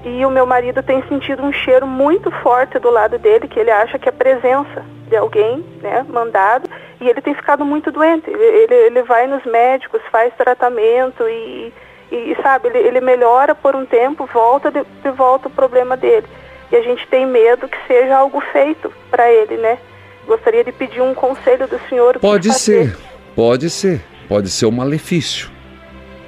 E 0.04 0.24
o 0.24 0.30
meu 0.30 0.46
marido 0.46 0.82
tem 0.82 1.02
sentido 1.08 1.42
um 1.42 1.52
cheiro 1.52 1.86
muito 1.86 2.30
forte 2.42 2.78
do 2.78 2.90
lado 2.90 3.18
dele, 3.18 3.46
que 3.46 3.60
ele 3.60 3.70
acha 3.70 3.98
que 3.98 4.08
é 4.08 4.12
presença 4.12 4.84
de 5.08 5.16
alguém, 5.16 5.64
né, 5.82 6.06
mandado, 6.08 6.68
e 7.00 7.08
ele 7.08 7.20
tem 7.20 7.34
ficado 7.34 7.64
muito 7.64 7.90
doente. 7.90 8.30
Ele, 8.30 8.42
ele, 8.42 8.74
ele 8.74 9.02
vai 9.02 9.26
nos 9.26 9.44
médicos, 9.44 10.00
faz 10.10 10.32
tratamento 10.34 11.22
e, 11.28 11.72
e, 12.10 12.36
sabe, 12.42 12.68
ele, 12.68 12.78
ele 12.78 13.00
melhora 13.00 13.54
por 13.54 13.76
um 13.76 13.84
tempo, 13.84 14.28
volta 14.32 14.70
de, 14.70 14.82
de 15.02 15.10
volta 15.10 15.48
o 15.48 15.50
problema 15.50 15.96
dele. 15.96 16.26
E 16.72 16.76
a 16.76 16.82
gente 16.82 17.06
tem 17.08 17.26
medo 17.26 17.68
que 17.68 17.78
seja 17.86 18.16
algo 18.16 18.40
feito 18.52 18.92
para 19.10 19.30
ele, 19.30 19.56
né? 19.56 19.78
Gostaria 20.26 20.62
de 20.62 20.70
pedir 20.70 21.02
um 21.02 21.12
conselho 21.12 21.66
do 21.66 21.78
senhor. 21.88 22.18
Pode 22.20 22.52
ser, 22.52 22.96
pode 23.34 23.68
ser. 23.68 24.00
Pode 24.28 24.48
ser 24.48 24.66
um 24.66 24.70
malefício. 24.70 25.50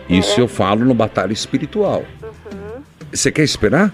Isso 0.08 0.40
é. 0.40 0.42
eu 0.42 0.48
falo 0.48 0.84
no 0.84 0.92
batalha 0.92 1.32
espiritual. 1.32 2.02
Você 3.12 3.30
quer 3.30 3.44
esperar? 3.44 3.92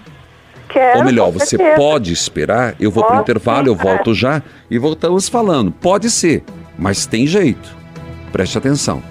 Quero, 0.69 0.99
Ou 0.99 1.03
melhor, 1.03 1.31
você 1.31 1.57
pode 1.75 2.13
esperar, 2.13 2.75
eu 2.79 2.91
vou 2.91 3.03
para 3.03 3.17
o 3.17 3.21
intervalo, 3.21 3.67
eu 3.67 3.75
volto 3.75 4.13
já 4.13 4.41
e 4.69 4.77
voltamos 4.77 5.27
falando. 5.27 5.71
Pode 5.71 6.09
ser, 6.09 6.43
mas 6.77 7.05
tem 7.05 7.25
jeito. 7.25 7.75
Preste 8.31 8.57
atenção. 8.57 9.01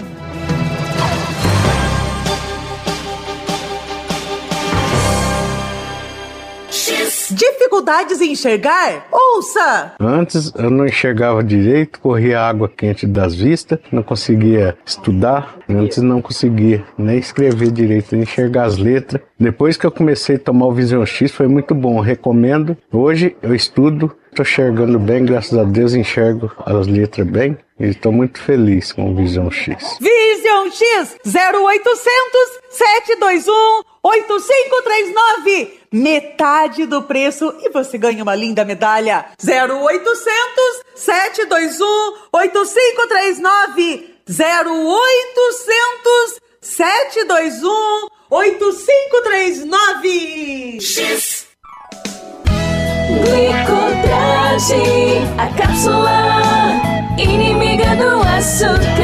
Dificuldades 7.31 8.21
em 8.21 8.33
enxergar? 8.33 9.07
Ouça! 9.13 9.93
Antes 10.01 10.53
eu 10.57 10.71
não 10.71 10.87
enxergava 10.87 11.45
direito, 11.45 12.01
corria 12.01 12.41
água 12.41 12.69
quente 12.69 13.07
das 13.07 13.35
vistas, 13.35 13.79
não 13.93 14.03
conseguia 14.03 14.77
estudar, 14.85 15.57
antes 15.69 15.99
não 15.99 16.23
conseguia 16.23 16.85
nem 16.97 17.19
escrever 17.19 17.71
direito, 17.71 18.13
nem 18.13 18.23
enxergar 18.23 18.65
as 18.65 18.79
letras. 18.79 19.23
Depois 19.41 19.77
que 19.77 19.87
eu 19.87 19.93
comecei 19.93 20.35
a 20.35 20.39
tomar 20.39 20.67
o 20.67 20.73
Vision 20.73 21.07
X 21.07 21.31
foi 21.31 21.47
muito 21.47 21.73
bom, 21.73 22.01
recomendo. 22.01 22.77
Hoje 22.93 23.37
eu 23.41 23.55
estudo, 23.55 24.13
estou 24.31 24.43
enxergando 24.43 24.99
bem, 24.99 25.25
graças 25.25 25.57
a 25.57 25.63
Deus 25.63 25.95
enxergo 25.95 26.51
as 26.67 26.89
letras 26.89 27.25
bem. 27.25 27.57
E 27.79 27.87
estou 27.87 28.11
muito 28.11 28.43
feliz 28.43 28.91
com 28.91 29.13
o 29.13 29.15
Vision 29.15 29.49
X. 29.49 29.97
Vision 30.01 30.71
X 30.73 31.17
0800 31.25 32.59
721 32.71 33.53
8539. 34.03 35.79
Metade 35.93 36.87
do 36.87 37.03
preço 37.03 37.55
e 37.63 37.71
você 37.71 37.97
ganha 37.97 38.25
uma 38.25 38.35
linda 38.35 38.65
medalha. 38.65 39.27
0800 39.41 40.83
721 40.97 41.87
8539. 42.33 44.17
0800 44.29 46.41
721 46.61 47.69
8539. 47.71 48.18
X. 50.77 51.47
Glicotrage, 53.25 54.83
a 55.39 55.49
cápsula 55.57 56.83
inimiga. 57.17 57.58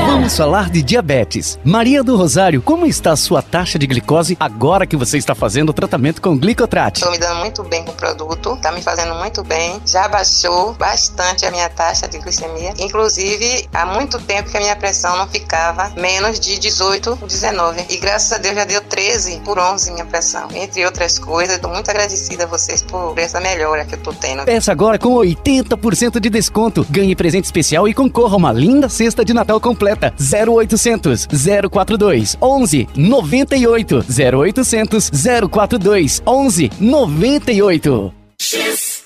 Vamos 0.07 0.39
falar 0.39 0.71
de 0.71 0.83
diabetes. 0.83 1.59
Maria 1.63 2.03
do 2.03 2.17
Rosário, 2.17 2.63
como 2.63 2.87
está 2.87 3.13
a 3.13 3.17
sua 3.17 3.43
taxa 3.43 3.79
de 3.79 3.87
glicose 3.87 4.39
agora 4.41 4.87
que 4.87 4.97
você 4.97 5.19
está 5.19 5.35
fazendo 5.35 5.69
o 5.69 5.73
tratamento 5.75 6.23
com 6.23 6.35
glicotrate? 6.35 7.01
Estou 7.01 7.13
me 7.13 7.19
dando 7.19 7.41
muito 7.41 7.63
bem 7.63 7.85
com 7.85 7.91
o 7.91 7.95
produto, 7.95 8.55
está 8.55 8.73
me 8.73 8.81
fazendo 8.81 9.15
muito 9.17 9.45
bem. 9.45 9.79
Já 9.85 10.09
baixou 10.09 10.73
bastante 10.73 11.45
a 11.45 11.51
minha 11.51 11.69
taxa 11.69 12.09
de 12.09 12.19
glicemia. 12.21 12.73
Inclusive, 12.79 13.69
há 13.75 13.85
muito 13.85 14.19
tempo 14.19 14.51
que 14.51 14.57
a 14.57 14.61
minha 14.61 14.77
pressão 14.77 15.15
não 15.19 15.29
ficava 15.29 15.93
menos 15.95 16.41
de 16.41 16.59
18, 16.59 17.19
19. 17.27 17.85
E 17.91 17.99
graças 17.99 18.33
a 18.33 18.39
Deus 18.39 18.55
já 18.55 18.65
deu 18.65 18.81
13 18.81 19.43
por 19.45 19.59
11 19.59 19.93
minha 19.93 20.07
pressão. 20.07 20.49
Entre 20.55 20.87
outras 20.87 21.19
coisas, 21.19 21.57
estou 21.57 21.71
muito 21.71 21.91
agradecida 21.91 22.45
a 22.45 22.47
vocês 22.47 22.81
por 22.81 23.19
essa 23.19 23.41
melhora 23.41 23.85
que 23.85 23.95
eu 23.95 23.99
estou 23.99 24.15
tendo. 24.15 24.47
Peça 24.47 24.73
agora 24.73 24.99
com 24.99 25.17
80% 25.17 26.19
de 26.19 26.31
desconto. 26.31 26.87
Ganhe 26.89 27.15
presente 27.15 27.45
especial 27.45 27.87
e 27.87 27.93
concorra 27.93 28.33
a 28.33 28.39
uma 28.39 28.53
linda 28.53 28.89
cesta 28.89 29.23
de 29.23 29.34
Natal 29.35 29.61
completa. 29.61 30.15
0800 30.19 31.29
042 31.71 32.39
11 32.41 32.89
98 32.95 34.05
0800 34.09 35.11
042 35.51 36.23
11 36.25 36.71
98. 36.79 38.15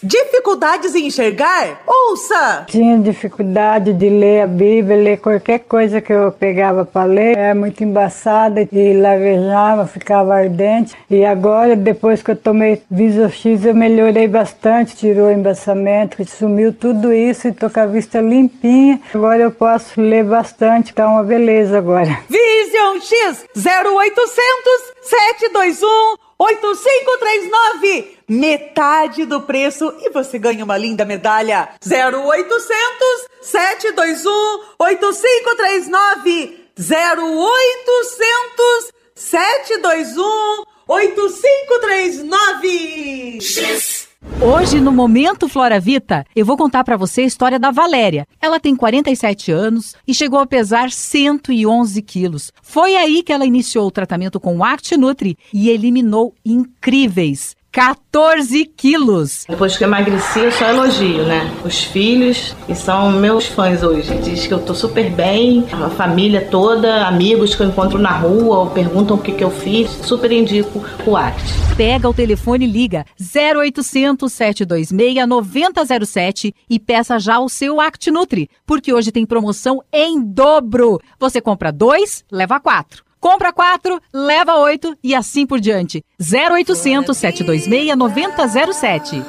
Dificuldades 0.03 0.95
em 0.95 1.07
enxergar? 1.07 1.83
Ouça! 1.87 2.65
Tinha 2.69 2.99
dificuldade 2.99 3.93
de 3.93 4.09
ler 4.09 4.43
a 4.43 4.47
Bíblia, 4.47 4.97
ler 4.97 5.19
qualquer 5.19 5.59
coisa 5.61 6.01
que 6.01 6.13
eu 6.13 6.31
pegava 6.31 6.85
para 6.85 7.05
ler. 7.05 7.37
Era 7.37 7.55
muito 7.55 7.83
embaçada 7.83 8.67
e 8.71 8.93
lavejava, 8.93 9.87
ficava 9.87 10.35
ardente. 10.35 10.95
E 11.11 11.25
agora, 11.25 11.75
depois 11.75 12.23
que 12.23 12.31
eu 12.31 12.37
tomei 12.37 12.81
Viso 12.89 13.29
X, 13.29 13.65
eu 13.65 13.75
melhorei 13.75 14.29
bastante. 14.29 14.97
Tirou 14.97 15.27
o 15.27 15.33
embaçamento, 15.33 16.25
sumiu 16.29 16.73
tudo 16.73 17.13
isso 17.13 17.49
e 17.49 17.53
tô 17.53 17.69
com 17.69 17.81
a 17.81 17.87
vista 17.87 18.21
limpinha. 18.21 19.01
Agora 19.13 19.43
eu 19.43 19.51
posso 19.51 20.01
ler 20.01 20.25
bastante, 20.25 20.95
tá 20.95 21.09
uma 21.09 21.25
beleza 21.25 21.79
agora. 21.79 22.21
Vision 22.29 23.01
X 23.01 23.45
0800 23.57 24.99
721 25.03 26.28
8539, 26.39 28.19
metade 28.29 29.25
do 29.25 29.41
preço. 29.43 29.93
E 30.01 30.11
você 30.11 30.39
ganha 30.39 30.65
uma 30.65 30.79
linda 30.79 31.05
medalha. 31.05 31.71
0800 31.85 33.27
721 33.43 34.31
8539 34.79 36.69
0800 36.79 38.93
721 39.15 40.65
8539 40.87 43.41
X 43.41 44.08
Hoje, 44.41 44.81
no 44.81 44.93
Momento 44.93 45.49
Flora 45.49 45.81
Vita, 45.81 46.25
eu 46.37 46.47
vou 46.47 46.57
contar 46.57 46.85
para 46.85 46.97
você 46.97 47.23
a 47.23 47.27
história 47.27 47.59
da 47.59 47.73
Valéria. 47.73 48.27
Ela 48.41 48.61
tem 48.61 48.77
47 48.77 49.51
anos 49.51 49.97
e 50.07 50.15
chegou 50.15 50.39
a 50.39 50.47
pesar 50.47 50.93
111 50.93 52.01
quilos. 52.03 52.53
Foi 52.63 52.95
aí 52.95 53.25
que 53.25 53.33
ela 53.33 53.45
iniciou 53.45 53.89
o 53.89 53.91
tratamento 53.91 54.39
com 54.39 54.57
o 54.57 54.63
Act 54.63 54.97
Nutri 54.97 55.37
e 55.53 55.71
eliminou 55.71 56.33
incríveis 56.45 57.57
14 57.79 58.65
quilos. 58.77 59.45
Depois 59.49 59.77
que 59.77 59.85
eu 59.85 59.87
emagreci, 59.87 60.41
eu 60.41 60.51
só 60.51 60.65
elogio, 60.65 61.23
né? 61.23 61.49
Os 61.65 61.85
filhos, 61.85 62.57
que 62.67 62.75
são 62.75 63.13
meus 63.13 63.47
fãs 63.47 63.85
hoje. 63.85 64.13
Diz 64.19 64.49
que 64.49 64.53
eu 64.53 64.59
tô 64.59 64.75
super 64.75 65.09
bem, 65.09 65.65
a 65.71 65.89
família 65.89 66.45
toda, 66.51 67.07
amigos 67.07 67.55
que 67.55 67.63
eu 67.63 67.69
encontro 67.69 67.97
na 67.97 68.11
rua 68.11 68.59
ou 68.59 68.71
perguntam 68.71 69.17
o 69.17 69.21
que, 69.21 69.31
que 69.31 69.45
eu 69.45 69.51
fiz. 69.53 69.89
Super 70.03 70.33
indico 70.33 70.85
o 71.07 71.17
ACT. 71.17 71.55
Pega 71.77 72.09
o 72.09 72.13
telefone 72.15 72.65
e 72.65 72.69
liga 72.69 73.07
0800 73.17 74.33
726 74.33 75.29
9007 75.29 76.53
e 76.69 76.81
peça 76.81 77.17
já 77.21 77.39
o 77.39 77.49
seu 77.49 77.81
Act 77.81 78.11
Nutri, 78.11 78.51
porque 78.67 78.93
hoje 78.93 79.13
tem 79.13 79.25
promoção 79.25 79.81
em 79.93 80.21
dobro. 80.21 81.01
Você 81.21 81.41
compra 81.41 81.71
dois, 81.71 82.25
leva 82.29 82.59
quatro. 82.59 83.07
Compra 83.21 83.53
4, 83.53 84.01
leva 84.13 84.57
8 84.57 84.97
e 85.03 85.15
assim 85.15 85.47
por 85.47 85.61
diante. 85.61 86.05
0800 86.21 87.17
726 87.17 87.97
9007. 87.97 89.23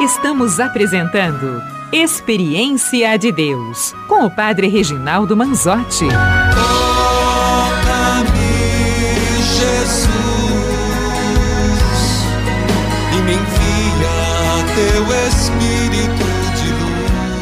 Estamos 0.00 0.60
apresentando 0.60 1.62
Experiência 1.92 3.16
de 3.16 3.30
Deus 3.32 3.94
com 4.08 4.24
o 4.24 4.30
Padre 4.30 4.66
Reginaldo 4.66 5.36
Manzotti. 5.36 6.06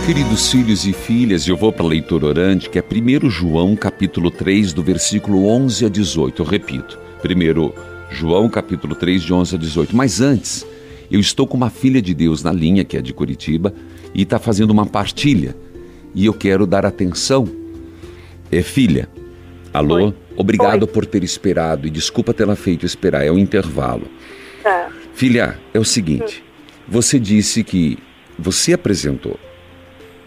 Queridos 0.06 0.52
filhos 0.52 0.86
e 0.86 0.92
filhas, 0.92 1.48
eu 1.48 1.56
vou 1.56 1.72
para 1.72 1.82
a 1.82 1.88
leitura 1.88 2.26
orante, 2.26 2.68
que 2.68 2.78
é 2.78 2.82
1 2.82 3.30
João, 3.30 3.74
capítulo 3.74 4.30
3, 4.30 4.74
do 4.74 4.82
versículo 4.82 5.46
11 5.46 5.86
a 5.86 5.88
18. 5.88 6.42
Eu 6.42 6.46
repito, 6.46 6.98
1 7.24 7.72
João, 8.10 8.50
capítulo 8.50 8.94
3, 8.94 9.22
de 9.22 9.32
11 9.32 9.54
a 9.54 9.58
18. 9.58 9.96
Mas 9.96 10.20
antes, 10.20 10.66
eu 11.10 11.18
estou 11.18 11.46
com 11.46 11.56
uma 11.56 11.70
filha 11.70 12.02
de 12.02 12.12
Deus 12.12 12.42
na 12.42 12.52
linha, 12.52 12.84
que 12.84 12.98
é 12.98 13.00
de 13.00 13.14
Curitiba, 13.14 13.72
e 14.14 14.24
está 14.24 14.38
fazendo 14.38 14.72
uma 14.72 14.84
partilha. 14.84 15.56
E 16.14 16.26
eu 16.26 16.34
quero 16.34 16.66
dar 16.66 16.84
atenção. 16.84 17.48
É 18.52 18.60
filha. 18.60 19.08
Alô? 19.72 19.94
Oi. 19.94 20.14
Obrigado 20.36 20.82
Oi. 20.82 20.88
por 20.88 21.06
ter 21.06 21.24
esperado 21.24 21.86
e 21.86 21.90
desculpa 21.90 22.34
tê-la 22.34 22.56
feito 22.56 22.84
esperar, 22.84 23.24
é 23.24 23.30
o 23.30 23.38
intervalo. 23.38 24.06
Tá. 24.62 24.90
Filha, 25.14 25.58
é 25.72 25.78
o 25.78 25.84
seguinte, 25.84 26.44
você 26.86 27.18
disse 27.18 27.64
que 27.64 27.96
você 28.38 28.74
apresentou 28.74 29.40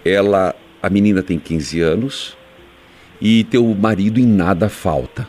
ela, 0.09 0.55
a 0.81 0.89
menina 0.89 1.21
tem 1.21 1.39
15 1.39 1.81
anos 1.81 2.37
e 3.21 3.43
teu 3.45 3.63
marido 3.65 4.19
em 4.19 4.25
nada 4.25 4.69
falta. 4.69 5.27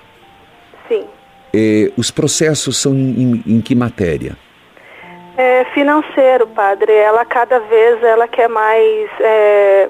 Sim. 0.86 1.04
É, 1.54 1.90
os 1.96 2.10
processos 2.10 2.76
são 2.76 2.92
em, 2.94 3.42
em, 3.46 3.56
em 3.56 3.60
que 3.60 3.74
matéria? 3.74 4.36
É 5.36 5.64
financeiro, 5.72 6.46
padre. 6.48 6.92
Ela 6.92 7.24
cada 7.24 7.60
vez 7.60 8.02
ela 8.02 8.26
quer 8.26 8.48
mais 8.48 9.08
é, 9.20 9.88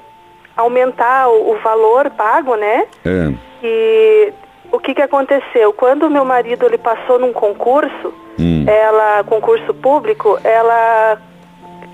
aumentar 0.55 1.27
o, 1.29 1.51
o, 1.51 1.57
valor 1.59 2.09
pago, 2.11 2.55
né? 2.55 2.85
É. 3.03 3.33
E 3.63 4.33
o 4.71 4.79
que 4.79 4.93
que 4.93 5.01
aconteceu? 5.01 5.73
Quando 5.73 6.09
meu 6.09 6.23
marido 6.23 6.65
ele 6.65 6.77
passou 6.77 7.17
num 7.17 7.33
concurso, 7.33 8.13
hum. 8.39 8.63
ela 8.67 9.23
concurso 9.23 9.73
público, 9.73 10.39
ela 10.43 11.19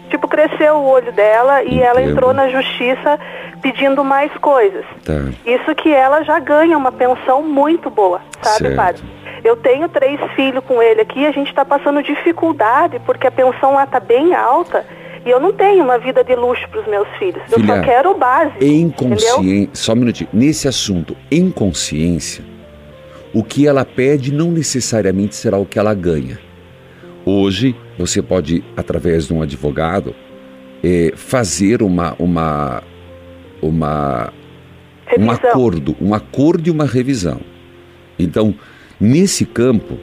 Tipo, 0.09 0.27
cresceu 0.27 0.75
o 0.75 0.85
olho 0.87 1.11
dela 1.11 1.63
e 1.63 1.81
ela 1.81 1.99
Entendo. 2.01 2.11
entrou 2.13 2.33
na 2.33 2.47
justiça 2.49 3.19
pedindo 3.61 4.03
mais 4.03 4.31
coisas. 4.37 4.85
Tá. 5.03 5.13
Isso 5.45 5.73
que 5.75 5.91
ela 5.91 6.23
já 6.23 6.39
ganha 6.39 6.77
uma 6.77 6.91
pensão 6.91 7.41
muito 7.41 7.89
boa, 7.89 8.21
sabe, 8.41 8.59
Certo. 8.67 8.75
padre? 8.75 9.03
Eu 9.43 9.55
tenho 9.57 9.87
três 9.89 10.19
filhos 10.35 10.63
com 10.65 10.81
ele 10.81 11.01
aqui 11.01 11.19
e 11.21 11.27
a 11.27 11.31
gente 11.31 11.49
está 11.49 11.63
passando 11.65 12.01
dificuldade 12.01 12.99
porque 13.05 13.27
a 13.27 13.31
pensão 13.31 13.73
lá 13.73 13.83
está 13.83 13.99
bem 13.99 14.33
alta 14.33 14.85
e 15.25 15.29
eu 15.29 15.39
não 15.39 15.51
tenho 15.53 15.83
uma 15.83 15.97
vida 15.97 16.23
de 16.23 16.35
luxo 16.35 16.67
para 16.69 16.81
os 16.81 16.87
meus 16.87 17.07
filhos. 17.17 17.41
eu 17.51 17.59
Filha, 17.59 17.75
só 17.77 17.81
quero 17.81 18.11
o 18.11 18.17
básico. 18.17 18.63
Em 18.63 18.89
consciência, 18.89 19.69
só 19.73 19.93
um 19.93 19.97
minutinho. 19.97 20.29
Nesse 20.31 20.67
assunto, 20.67 21.15
em 21.31 21.49
consciência, 21.51 22.43
o 23.33 23.43
que 23.43 23.67
ela 23.67 23.83
pede 23.83 24.31
não 24.31 24.51
necessariamente 24.51 25.35
será 25.35 25.57
o 25.57 25.65
que 25.65 25.77
ela 25.79 25.93
ganha. 25.95 26.39
Hoje, 27.25 27.75
você 27.97 28.21
pode, 28.21 28.63
através 28.75 29.27
de 29.27 29.33
um 29.33 29.41
advogado, 29.41 30.15
eh, 30.83 31.13
fazer 31.15 31.81
uma, 31.81 32.15
uma, 32.19 32.83
uma, 33.61 34.33
um 35.17 35.31
acordo, 35.31 35.95
um 36.01 36.13
acordo 36.13 36.67
e 36.67 36.71
uma 36.71 36.85
revisão. 36.85 37.39
Então, 38.17 38.55
nesse 38.99 39.45
campo, 39.45 39.97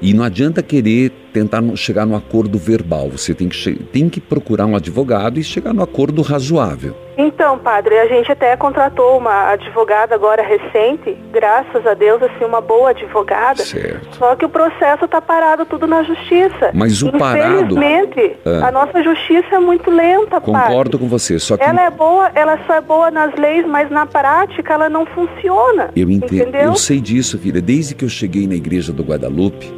e 0.00 0.12
não 0.12 0.24
adianta 0.24 0.62
querer 0.62 1.12
tentar 1.32 1.62
chegar 1.76 2.04
no 2.06 2.14
acordo 2.16 2.58
verbal, 2.58 3.08
você 3.08 3.34
tem 3.34 3.48
que, 3.48 3.74
tem 3.92 4.08
que 4.08 4.20
procurar 4.20 4.66
um 4.66 4.76
advogado 4.76 5.38
e 5.38 5.42
chegar 5.44 5.72
no 5.72 5.82
acordo 5.82 6.20
razoável. 6.22 6.94
Então, 7.16 7.58
padre, 7.58 7.98
a 7.98 8.06
gente 8.06 8.32
até 8.32 8.56
contratou 8.56 9.18
uma 9.18 9.50
advogada 9.50 10.14
agora 10.14 10.42
recente, 10.42 11.14
graças 11.30 11.86
a 11.86 11.92
Deus, 11.92 12.22
assim, 12.22 12.44
uma 12.44 12.60
boa 12.60 12.90
advogada. 12.90 13.62
Certo. 13.62 14.16
Só 14.16 14.34
que 14.34 14.46
o 14.46 14.48
processo 14.48 15.04
está 15.04 15.20
parado 15.20 15.66
tudo 15.66 15.86
na 15.86 16.02
justiça. 16.02 16.70
Mas 16.72 17.02
o 17.02 17.12
parado- 17.12 17.76
Infelizmente, 17.76 18.36
Ah. 18.46 18.68
a 18.68 18.72
nossa 18.72 19.02
justiça 19.02 19.56
é 19.56 19.58
muito 19.58 19.90
lenta, 19.90 20.40
padre. 20.40 20.68
Concordo 20.68 20.98
com 20.98 21.06
você, 21.06 21.38
só 21.38 21.56
que 21.56 21.62
Ela 21.62 21.82
é 21.84 21.90
boa, 21.90 22.30
ela 22.34 22.58
só 22.66 22.74
é 22.74 22.80
boa 22.80 23.10
nas 23.10 23.34
leis, 23.36 23.66
mas 23.66 23.90
na 23.90 24.06
prática 24.06 24.72
ela 24.72 24.88
não 24.88 25.04
funciona. 25.06 25.90
eu 25.94 26.08
entendo, 26.10 26.34
Entendeu? 26.48 26.62
eu 26.62 26.76
sei 26.76 27.00
disso, 27.00 27.38
filha. 27.38 27.60
Desde 27.60 27.94
que 27.94 28.04
eu 28.04 28.08
cheguei 28.08 28.46
na 28.46 28.54
igreja 28.54 28.90
do 28.92 29.02
Guadalupe, 29.02 29.70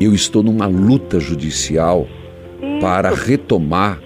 eu 0.00 0.14
estou 0.14 0.42
numa 0.42 0.66
luta 0.66 1.20
judicial 1.20 2.06
para 2.80 3.10
retomar 3.10 4.00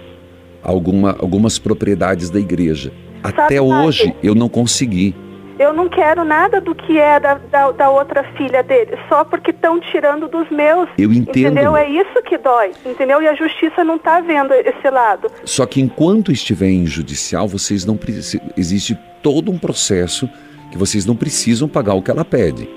alguma, 0.61 1.15
algumas 1.17 1.57
propriedades 1.57 2.29
da 2.29 2.39
igreja. 2.39 2.91
Até 3.23 3.55
Sabe, 3.55 3.59
hoje 3.61 4.11
padre? 4.11 4.19
eu 4.21 4.35
não 4.35 4.49
consegui. 4.49 5.15
Eu 5.57 5.73
não 5.73 5.87
quero 5.87 6.25
nada 6.25 6.59
do 6.59 6.75
que 6.75 6.99
é 6.99 7.17
da, 7.17 7.35
da, 7.35 7.71
da 7.71 7.89
outra 7.89 8.25
filha 8.35 8.61
dele, 8.61 8.91
só 9.07 9.23
porque 9.23 9.51
estão 9.51 9.79
tirando 9.79 10.27
dos 10.27 10.49
meus. 10.49 10.89
Eu 10.97 11.13
entendo. 11.13 11.53
Entendeu? 11.53 11.77
É 11.77 11.89
isso 11.89 12.21
que 12.25 12.37
dói, 12.37 12.71
entendeu? 12.85 13.21
E 13.21 13.27
a 13.27 13.33
justiça 13.33 13.81
não 13.81 13.95
está 13.95 14.19
vendo 14.19 14.53
esse 14.53 14.89
lado. 14.89 15.31
Só 15.45 15.65
que 15.65 15.79
enquanto 15.79 16.29
estiver 16.29 16.69
em 16.69 16.85
judicial, 16.85 17.47
vocês 17.47 17.85
não 17.85 17.95
precisam. 17.95 18.41
Existe 18.57 18.99
todo 19.23 19.49
um 19.49 19.57
processo 19.57 20.29
que 20.71 20.77
vocês 20.77 21.05
não 21.05 21.15
precisam 21.15 21.69
pagar 21.69 21.93
o 21.93 22.01
que 22.01 22.11
ela 22.11 22.25
pede. 22.25 22.67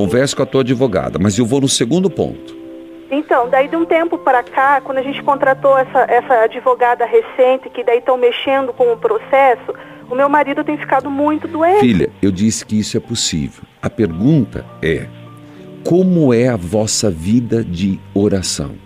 Converse 0.00 0.34
com 0.34 0.42
a 0.42 0.46
tua 0.46 0.62
advogada, 0.62 1.18
mas 1.18 1.36
eu 1.36 1.44
vou 1.44 1.60
no 1.60 1.68
segundo 1.68 2.08
ponto. 2.08 2.56
Então, 3.10 3.50
daí 3.50 3.68
de 3.68 3.76
um 3.76 3.84
tempo 3.84 4.16
para 4.16 4.42
cá, 4.42 4.80
quando 4.80 4.96
a 4.96 5.02
gente 5.02 5.22
contratou 5.22 5.76
essa, 5.76 6.06
essa 6.08 6.34
advogada 6.44 7.04
recente, 7.04 7.68
que 7.68 7.84
daí 7.84 7.98
estão 7.98 8.16
mexendo 8.16 8.72
com 8.72 8.90
o 8.90 8.96
processo, 8.96 9.74
o 10.08 10.14
meu 10.14 10.26
marido 10.26 10.64
tem 10.64 10.78
ficado 10.78 11.10
muito 11.10 11.46
doente. 11.46 11.80
Filha, 11.80 12.08
eu 12.22 12.30
disse 12.30 12.64
que 12.64 12.78
isso 12.78 12.96
é 12.96 13.00
possível. 13.00 13.62
A 13.82 13.90
pergunta 13.90 14.64
é: 14.80 15.06
como 15.84 16.32
é 16.32 16.48
a 16.48 16.56
vossa 16.56 17.10
vida 17.10 17.62
de 17.62 18.00
oração? 18.14 18.76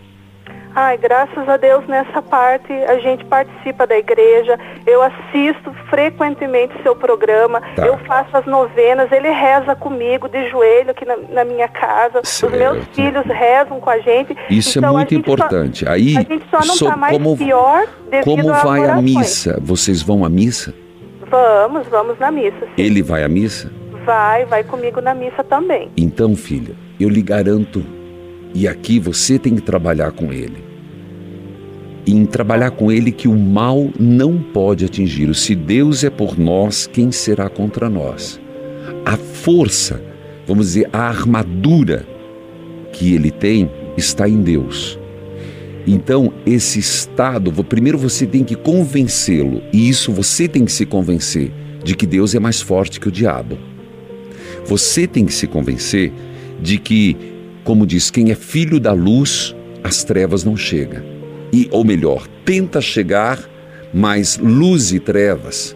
Ai, 0.77 0.97
graças 0.99 1.49
a 1.49 1.57
Deus 1.57 1.87
nessa 1.87 2.21
parte 2.21 2.73
a 2.73 2.99
gente 2.99 3.25
participa 3.27 3.87
da 3.87 3.97
igreja, 3.97 4.59
eu 4.87 5.01
assisto 5.03 5.73
frequentemente 5.89 6.75
seu 6.83 6.97
programa, 6.97 7.61
Tá. 7.77 7.87
eu 7.87 7.97
faço 7.99 8.37
as 8.37 8.45
novenas, 8.45 9.11
ele 9.13 9.31
reza 9.31 9.77
comigo 9.77 10.29
de 10.29 10.51
joelho 10.51 10.91
aqui 10.91 11.05
na, 11.05 11.17
na 11.29 11.45
minha 11.45 11.69
casa, 11.69 12.21
Certo. 12.25 12.53
os 12.53 12.59
meus 12.59 12.85
filhos 12.89 13.25
rezam 13.27 13.79
com 13.79 13.89
a 13.91 13.99
gente. 13.99 14.37
Isso 14.51 14.79
Então, 14.79 14.91
é 14.91 14.93
muito 14.97 15.11
gente 15.15 15.27
só- 15.27 15.33
importante. 15.35 15.89
Aí, 15.89 16.17
a 16.17 16.23
gente 16.23 16.45
só 16.51 16.59
não 16.67 16.75
está 16.75 16.97
mais 16.97 17.13
como, 17.13 17.37
pior 17.37 17.87
devido 18.11 18.25
como 18.25 18.53
vai 18.53 18.85
a 18.85 19.01
missa? 19.01 19.59
Vocês 19.63 20.03
vão 20.03 20.25
à 20.25 20.29
missa? 20.29 20.75
Vamos, 21.31 21.87
vamos 21.89 22.19
na 22.19 22.31
missa. 22.31 22.59
sim. 22.61 22.83
Ele 22.83 23.03
vai 23.03 23.23
à 23.23 23.29
missa? 23.29 23.71
Vai, 24.05 24.45
vai 24.45 24.63
comigo 24.65 25.01
na 25.01 25.15
missa 25.15 25.43
também. 25.45 25.91
Então, 25.97 26.35
filha, 26.37 26.75
eu 27.01 27.09
lhe 27.09 27.23
garanto, 27.23 27.85
e 28.55 28.69
aqui 28.69 29.01
você 29.01 29.39
tem 29.39 29.57
que 29.57 29.63
trabalhar 29.63 30.13
com 30.13 30.33
ele. 30.33 30.63
E 32.07 32.13
em 32.13 32.25
trabalhar 32.25 32.71
com 32.71 32.93
ele 32.93 33.11
que 33.11 33.27
o 33.27 33.37
mal 33.37 33.91
não 33.99 34.39
pode 34.39 34.85
atingi-lo. 34.85 35.35
Se 35.35 35.55
Deus 35.55 36.05
é 36.05 36.11
por 36.11 36.39
nós, 36.39 36.87
quem 36.87 37.11
será 37.11 37.49
contra 37.49 37.91
nós? 37.91 38.41
A 39.05 39.17
força, 39.17 40.01
vamos 40.47 40.67
dizer, 40.67 40.89
a 40.93 41.01
armadura 41.01 42.07
que 42.93 43.15
ele 43.15 43.31
tem 43.31 43.71
está 43.97 44.29
em 44.29 44.41
Deus. 44.41 44.99
Então, 45.87 46.33
esse 46.47 46.79
estado, 46.79 47.53
primeiro 47.65 47.99
você 47.99 48.27
tem 48.27 48.43
que 48.43 48.55
convencê-lo, 48.55 49.63
e 49.73 49.89
isso 49.89 50.11
você 50.13 50.49
tem 50.49 50.65
que 50.65 50.73
se 50.73 50.87
convencer 50.87 51.53
de 51.83 51.95
que 51.95 52.07
Deus 52.07 52.35
é 52.35 52.41
mais 52.41 52.61
forte 52.61 52.99
que 52.99 53.09
o 53.09 53.13
diabo. 53.13 53.59
Você 54.67 55.07
tem 55.07 55.27
que 55.27 55.35
se 55.35 55.47
convencer 55.47 56.11
de 56.63 56.79
que, 56.79 57.17
como 57.65 57.87
diz, 57.87 58.11
quem 58.11 58.31
é 58.31 58.35
filho 58.35 58.79
da 58.79 58.93
luz, 58.93 59.57
as 59.83 60.05
trevas 60.05 60.45
não 60.45 60.57
chegam. 60.57 61.03
E, 61.51 61.67
ou 61.71 61.83
melhor, 61.83 62.29
tenta 62.45 62.81
chegar, 62.81 63.43
mas 63.93 64.39
luz 64.39 64.93
e 64.93 65.01
trevas 65.01 65.75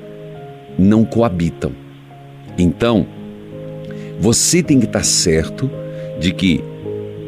não 0.79 1.05
coabitam. 1.05 1.73
Então, 2.59 3.07
você 4.21 4.63
tem 4.63 4.79
que 4.79 4.87
estar 4.87 5.05
certo 5.05 5.71
de 6.21 6.33
que 6.33 6.63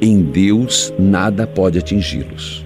em 0.01 0.21
Deus 0.21 0.93
nada 0.99 1.47
pode 1.47 1.79
atingi-los. 1.79 2.65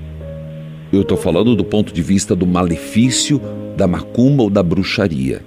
Eu 0.93 1.03
estou 1.03 1.17
falando 1.17 1.55
do 1.55 1.65
ponto 1.65 1.93
de 1.93 2.03
vista 2.03 2.35
do 2.35 2.47
malefício, 2.47 3.41
da 3.77 3.87
macumba 3.87 4.45
ou 4.45 4.51
da 4.51 4.63
bruxaria. 4.63 5.43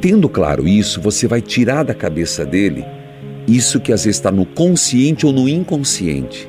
Tendo 0.00 0.28
claro 0.28 0.66
isso, 0.66 1.00
você 1.00 1.26
vai 1.26 1.40
tirar 1.40 1.82
da 1.82 1.92
cabeça 1.92 2.44
dele 2.46 2.84
isso 3.56 3.80
que 3.80 3.92
às 3.92 4.04
vezes 4.04 4.18
está 4.18 4.30
no 4.30 4.44
consciente 4.44 5.26
ou 5.26 5.32
no 5.32 5.48
inconsciente, 5.48 6.48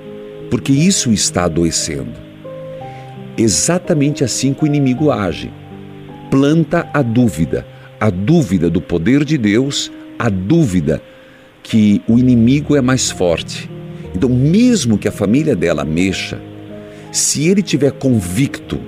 porque 0.50 0.72
isso 0.72 1.12
está 1.12 1.46
adoecendo. 1.46 2.14
Exatamente 3.38 4.24
assim 4.24 4.54
que 4.54 4.64
o 4.64 4.68
inimigo 4.68 5.12
age. 5.12 5.52
Planta 6.30 6.90
a 6.94 7.02
dúvida, 7.02 7.66
a 8.00 8.10
dúvida 8.10 8.70
do 8.70 8.82
poder 8.82 9.26
de 9.26 9.38
Deus, 9.38 9.92
a 10.18 10.30
dúvida 10.30 11.02
que 11.64 12.02
o 12.08 12.18
inimigo 12.18 12.76
é 12.76 12.82
mais 12.82 13.10
forte. 13.10 13.70
Então, 14.16 14.30
mesmo 14.30 14.98
que 14.98 15.08
a 15.08 15.12
família 15.12 15.56
dela 15.56 15.84
mexa, 15.84 16.40
se 17.12 17.48
ele 17.48 17.62
tiver 17.62 17.92
convicto 17.92 18.80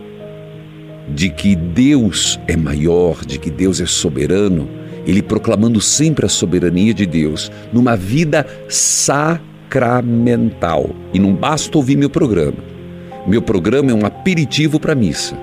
de 1.13 1.29
que 1.29 1.55
Deus 1.55 2.39
é 2.47 2.55
maior, 2.55 3.25
de 3.25 3.37
que 3.37 3.49
Deus 3.49 3.81
é 3.81 3.85
soberano, 3.85 4.69
ele 5.05 5.21
proclamando 5.21 5.81
sempre 5.81 6.25
a 6.25 6.29
soberania 6.29 6.93
de 6.93 7.05
Deus 7.05 7.51
numa 7.71 7.95
vida 7.95 8.47
sacramental. 8.69 10.89
E 11.13 11.19
não 11.19 11.33
basta 11.33 11.77
ouvir 11.77 11.97
meu 11.97 12.09
programa. 12.09 12.57
Meu 13.27 13.41
programa 13.41 13.91
é 13.91 13.93
um 13.93 14.05
aperitivo 14.05 14.79
para 14.79 14.93
a 14.93 14.95
missa. 14.95 15.37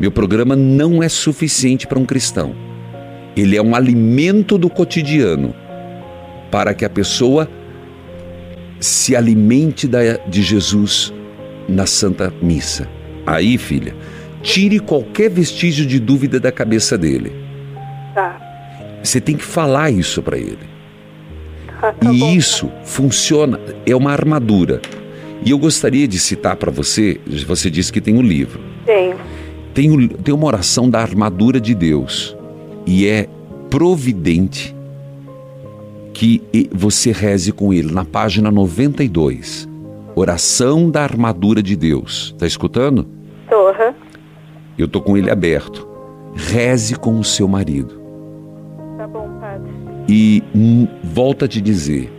Meu 0.00 0.10
programa 0.10 0.56
não 0.56 1.02
é 1.02 1.08
suficiente 1.08 1.86
para 1.86 1.98
um 1.98 2.04
cristão. 2.04 2.54
Ele 3.36 3.56
é 3.56 3.62
um 3.62 3.74
alimento 3.74 4.58
do 4.58 4.68
cotidiano 4.68 5.54
para 6.50 6.74
que 6.74 6.84
a 6.84 6.90
pessoa 6.90 7.48
se 8.80 9.14
alimente 9.14 9.88
de 10.28 10.42
Jesus 10.42 11.14
na 11.68 11.86
Santa 11.86 12.32
Missa. 12.42 12.88
Aí, 13.24 13.56
filha, 13.56 13.94
tire 14.42 14.80
qualquer 14.80 15.30
vestígio 15.30 15.86
de 15.86 16.00
dúvida 16.00 16.40
da 16.40 16.50
cabeça 16.50 16.98
dele. 16.98 17.32
Tá. 18.14 18.41
Você 19.02 19.20
tem 19.20 19.36
que 19.36 19.44
falar 19.44 19.90
isso 19.90 20.22
para 20.22 20.36
ele. 20.38 20.58
Tá, 21.80 21.92
tá 21.92 22.12
E 22.12 22.18
bom. 22.18 22.32
isso 22.32 22.70
funciona, 22.84 23.58
é 23.84 23.94
uma 23.96 24.12
armadura. 24.12 24.80
E 25.44 25.50
eu 25.50 25.58
gostaria 25.58 26.06
de 26.06 26.18
citar 26.18 26.54
para 26.56 26.70
você, 26.70 27.20
você 27.46 27.68
disse 27.68 27.92
que 27.92 28.00
tem 28.00 28.14
um 28.16 28.22
livro. 28.22 28.60
Tenho. 28.86 29.16
Tem, 29.74 29.90
o- 29.90 30.08
tem 30.08 30.32
uma 30.34 30.46
oração 30.46 30.88
da 30.88 31.00
armadura 31.00 31.60
de 31.60 31.74
Deus. 31.74 32.36
E 32.86 33.06
é 33.08 33.26
providente 33.68 34.74
que 36.12 36.42
você 36.72 37.10
reze 37.10 37.50
com 37.52 37.72
ele 37.72 37.90
na 37.92 38.04
página 38.04 38.50
92. 38.50 39.68
Oração 40.14 40.90
da 40.90 41.02
armadura 41.02 41.62
de 41.62 41.74
Deus. 41.74 42.34
Tá 42.38 42.46
escutando? 42.46 43.06
Tô, 43.48 43.68
aham. 43.68 43.94
Eu 44.78 44.86
tô 44.86 45.00
com 45.00 45.16
ele 45.16 45.30
aberto. 45.30 45.88
Reze 46.34 46.94
com 46.96 47.18
o 47.18 47.24
seu 47.24 47.48
marido. 47.48 48.00
E 50.14 50.42
hum, 50.54 50.86
volta 51.02 51.46
a 51.46 51.48
te 51.48 51.58
dizer, 51.58 52.12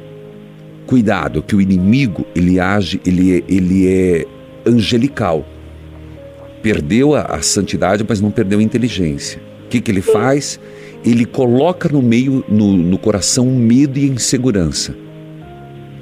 cuidado, 0.87 1.43
que 1.43 1.55
o 1.55 1.61
inimigo 1.61 2.25
ele 2.35 2.59
age, 2.59 2.99
ele 3.05 3.37
é, 3.37 3.43
ele 3.47 3.87
é 3.87 4.25
angelical. 4.65 5.47
Perdeu 6.63 7.13
a, 7.13 7.21
a 7.21 7.43
santidade, 7.43 8.03
mas 8.09 8.19
não 8.19 8.31
perdeu 8.31 8.57
a 8.57 8.63
inteligência. 8.63 9.39
O 9.65 9.67
que, 9.67 9.79
que 9.79 9.91
ele 9.91 10.01
faz? 10.01 10.59
Ele 11.05 11.23
coloca 11.23 11.87
no 11.87 12.01
meio, 12.01 12.43
no, 12.49 12.75
no 12.75 12.97
coração, 12.97 13.45
medo 13.45 13.99
e 13.99 14.09
insegurança, 14.09 14.95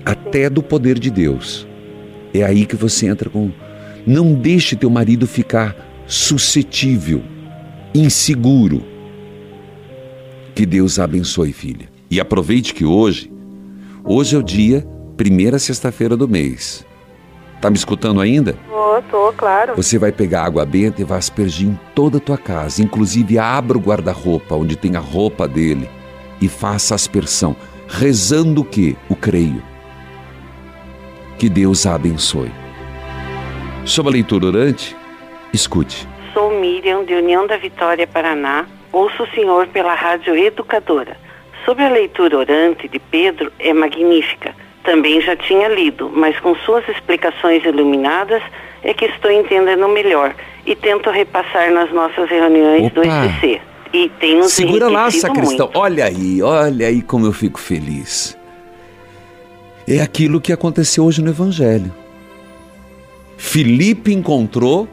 até 0.05 0.49
do 0.49 0.63
poder 0.63 0.97
de 0.97 1.09
Deus. 1.09 1.67
É 2.33 2.41
aí 2.41 2.65
que 2.65 2.77
você 2.77 3.07
entra 3.07 3.29
com. 3.29 3.51
Não 4.07 4.33
deixe 4.33 4.77
teu 4.77 4.89
marido 4.89 5.27
ficar 5.27 5.75
suscetível, 6.07 7.21
inseguro. 7.93 8.90
Que 10.61 10.65
Deus 10.67 10.99
a 10.99 11.05
abençoe, 11.05 11.51
filha. 11.51 11.89
E 12.07 12.19
aproveite 12.19 12.75
que 12.75 12.85
hoje, 12.85 13.33
hoje 14.03 14.35
é 14.35 14.37
o 14.37 14.43
dia, 14.43 14.87
primeira 15.17 15.57
sexta-feira 15.57 16.15
do 16.15 16.27
mês. 16.27 16.85
Tá 17.59 17.67
me 17.67 17.75
escutando 17.75 18.21
ainda? 18.21 18.55
Tô, 18.69 19.01
tô, 19.09 19.33
claro. 19.33 19.75
Você 19.75 19.97
vai 19.97 20.11
pegar 20.11 20.43
água 20.43 20.63
benta 20.63 21.01
e 21.01 21.03
vai 21.03 21.17
aspergir 21.17 21.67
em 21.67 21.79
toda 21.95 22.19
a 22.19 22.21
tua 22.21 22.37
casa. 22.37 22.83
Inclusive, 22.83 23.39
abra 23.39 23.75
o 23.75 23.81
guarda-roupa, 23.81 24.53
onde 24.53 24.75
tem 24.75 24.95
a 24.95 24.99
roupa 24.99 25.47
dele, 25.47 25.89
e 26.39 26.47
faça 26.47 26.93
aspersão, 26.93 27.55
rezando 27.87 28.61
o 28.61 28.63
que? 28.63 28.95
O 29.09 29.15
creio. 29.15 29.63
Que 31.39 31.49
Deus 31.49 31.87
a 31.87 31.95
abençoe. 31.95 32.51
Sobre 33.83 34.11
a 34.11 34.13
leitura 34.13 34.45
orante, 34.45 34.95
escute. 35.51 36.07
Sou 36.35 36.61
Miriam, 36.61 37.03
de 37.03 37.15
União 37.15 37.47
da 37.47 37.57
Vitória, 37.57 38.05
Paraná. 38.05 38.67
Ouço 38.91 39.23
o 39.23 39.27
senhor 39.27 39.67
pela 39.67 39.93
Rádio 39.93 40.35
Educadora. 40.35 41.15
Sobre 41.65 41.83
a 41.83 41.89
leitura 41.89 42.37
orante 42.37 42.87
de 42.87 42.99
Pedro, 42.99 43.51
é 43.59 43.73
magnífica. 43.73 44.53
Também 44.83 45.21
já 45.21 45.35
tinha 45.35 45.67
lido, 45.69 46.11
mas 46.13 46.39
com 46.39 46.55
suas 46.55 46.87
explicações 46.89 47.63
iluminadas 47.63 48.41
é 48.83 48.93
que 48.93 49.05
estou 49.05 49.31
entendendo 49.31 49.87
melhor 49.87 50.33
e 50.65 50.75
tento 50.75 51.09
repassar 51.09 51.71
nas 51.71 51.91
nossas 51.91 52.29
reuniões 52.29 52.91
do 52.91 53.01
Opa. 53.01 53.25
ECC. 53.25 53.61
E 53.93 54.09
tem 54.09 54.37
nos 54.37 54.53
Segura 54.53 54.89
lá, 54.89 55.11
sacristão. 55.11 55.67
muito. 55.67 55.77
Olha 55.79 56.05
aí, 56.05 56.41
olha 56.41 56.87
aí 56.87 57.01
como 57.01 57.25
eu 57.25 57.33
fico 57.33 57.59
feliz. 57.59 58.37
É 59.87 60.01
aquilo 60.01 60.39
que 60.39 60.53
aconteceu 60.53 61.03
hoje 61.03 61.21
no 61.21 61.29
Evangelho. 61.29 61.91
Filipe 63.37 64.13
encontrou 64.13 64.87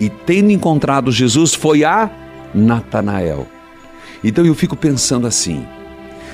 e, 0.00 0.08
tendo 0.08 0.50
encontrado 0.50 1.10
Jesus, 1.10 1.54
foi 1.54 1.82
a 1.82 2.08
Natanael. 2.54 3.46
Então 4.22 4.44
eu 4.44 4.54
fico 4.54 4.76
pensando 4.76 5.26
assim: 5.26 5.66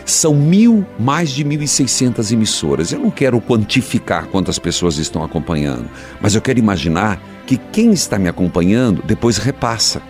são 0.04 0.34
mil, 0.34 0.86
mais 0.98 1.30
de 1.30 1.44
1.600 1.44 2.32
emissoras. 2.32 2.92
Eu 2.92 3.00
não 3.00 3.10
quero 3.10 3.40
quantificar 3.40 4.26
quantas 4.26 4.58
pessoas 4.58 4.96
estão 4.96 5.22
acompanhando, 5.22 5.88
mas 6.20 6.34
eu 6.34 6.40
quero 6.40 6.58
imaginar 6.58 7.20
que 7.46 7.56
quem 7.56 7.92
está 7.92 8.18
me 8.18 8.28
acompanhando 8.28 9.02
depois 9.02 9.36
repassa. 9.38 10.02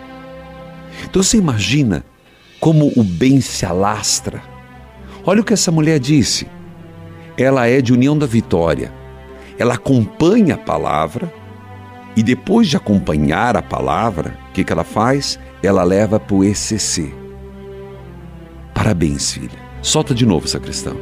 Então 1.05 1.21
você 1.21 1.37
imagina 1.37 2.03
como 2.59 2.91
o 2.95 3.03
bem 3.03 3.41
se 3.41 3.65
alastra. 3.65 4.41
Olha 5.25 5.41
o 5.41 5.43
que 5.43 5.53
essa 5.53 5.71
mulher 5.71 5.99
disse. 5.99 6.47
Ela 7.37 7.67
é 7.67 7.81
de 7.81 7.93
União 7.93 8.17
da 8.17 8.25
Vitória. 8.25 8.91
Ela 9.57 9.75
acompanha 9.75 10.55
a 10.55 10.57
palavra 10.57 11.31
e 12.15 12.23
depois 12.23 12.67
de 12.67 12.75
acompanhar 12.75 13.55
a 13.55 13.61
palavra, 13.61 14.37
o 14.49 14.51
que, 14.53 14.63
que 14.63 14.73
ela 14.73 14.83
faz? 14.83 15.39
Ela 15.61 15.83
leva 15.83 16.19
para 16.19 16.35
o 16.35 16.43
ECC. 16.43 17.13
Parabéns, 18.73 19.33
filha. 19.33 19.59
Solta 19.81 20.13
de 20.13 20.25
novo, 20.25 20.47
sacristão. 20.47 20.95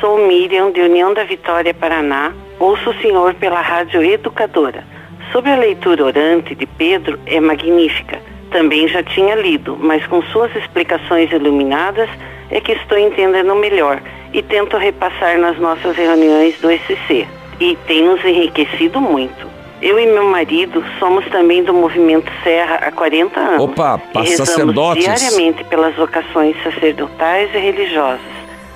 Sou 0.00 0.26
Miriam, 0.26 0.72
de 0.72 0.80
União 0.80 1.12
da 1.12 1.24
Vitória, 1.24 1.74
Paraná. 1.74 2.32
Ouço 2.58 2.90
o 2.90 3.00
senhor 3.02 3.34
pela 3.34 3.60
Rádio 3.60 4.02
Educadora. 4.02 4.82
Sobre 5.30 5.50
a 5.50 5.56
leitura 5.56 6.04
orante 6.04 6.54
de 6.54 6.64
Pedro, 6.66 7.20
é 7.26 7.38
magnífica. 7.38 8.18
Também 8.50 8.88
já 8.88 9.02
tinha 9.02 9.34
lido, 9.34 9.76
mas 9.78 10.06
com 10.06 10.22
suas 10.22 10.54
explicações 10.56 11.30
iluminadas 11.30 12.08
é 12.50 12.60
que 12.60 12.72
estou 12.72 12.96
entendendo 12.96 13.54
melhor 13.56 14.00
e 14.32 14.42
tento 14.42 14.78
repassar 14.78 15.38
nas 15.38 15.58
nossas 15.58 15.94
reuniões 15.96 16.58
do 16.60 16.70
ECC. 16.70 17.26
E 17.60 17.76
tem 17.86 18.04
nos 18.04 18.24
enriquecido 18.24 19.00
muito. 19.02 19.55
Eu 19.82 19.98
e 19.98 20.06
meu 20.06 20.24
marido 20.24 20.82
somos 20.98 21.26
também 21.26 21.62
do 21.62 21.74
movimento 21.74 22.30
Serra 22.42 22.76
há 22.76 22.90
40 22.90 23.38
anos. 23.38 23.64
Opa, 23.64 24.00
e 24.22 24.26
sacerdotes. 24.28 25.04
diariamente 25.04 25.62
pelas 25.64 25.94
vocações 25.96 26.56
sacerdotais 26.62 27.54
e 27.54 27.58
religiosas. 27.58 28.20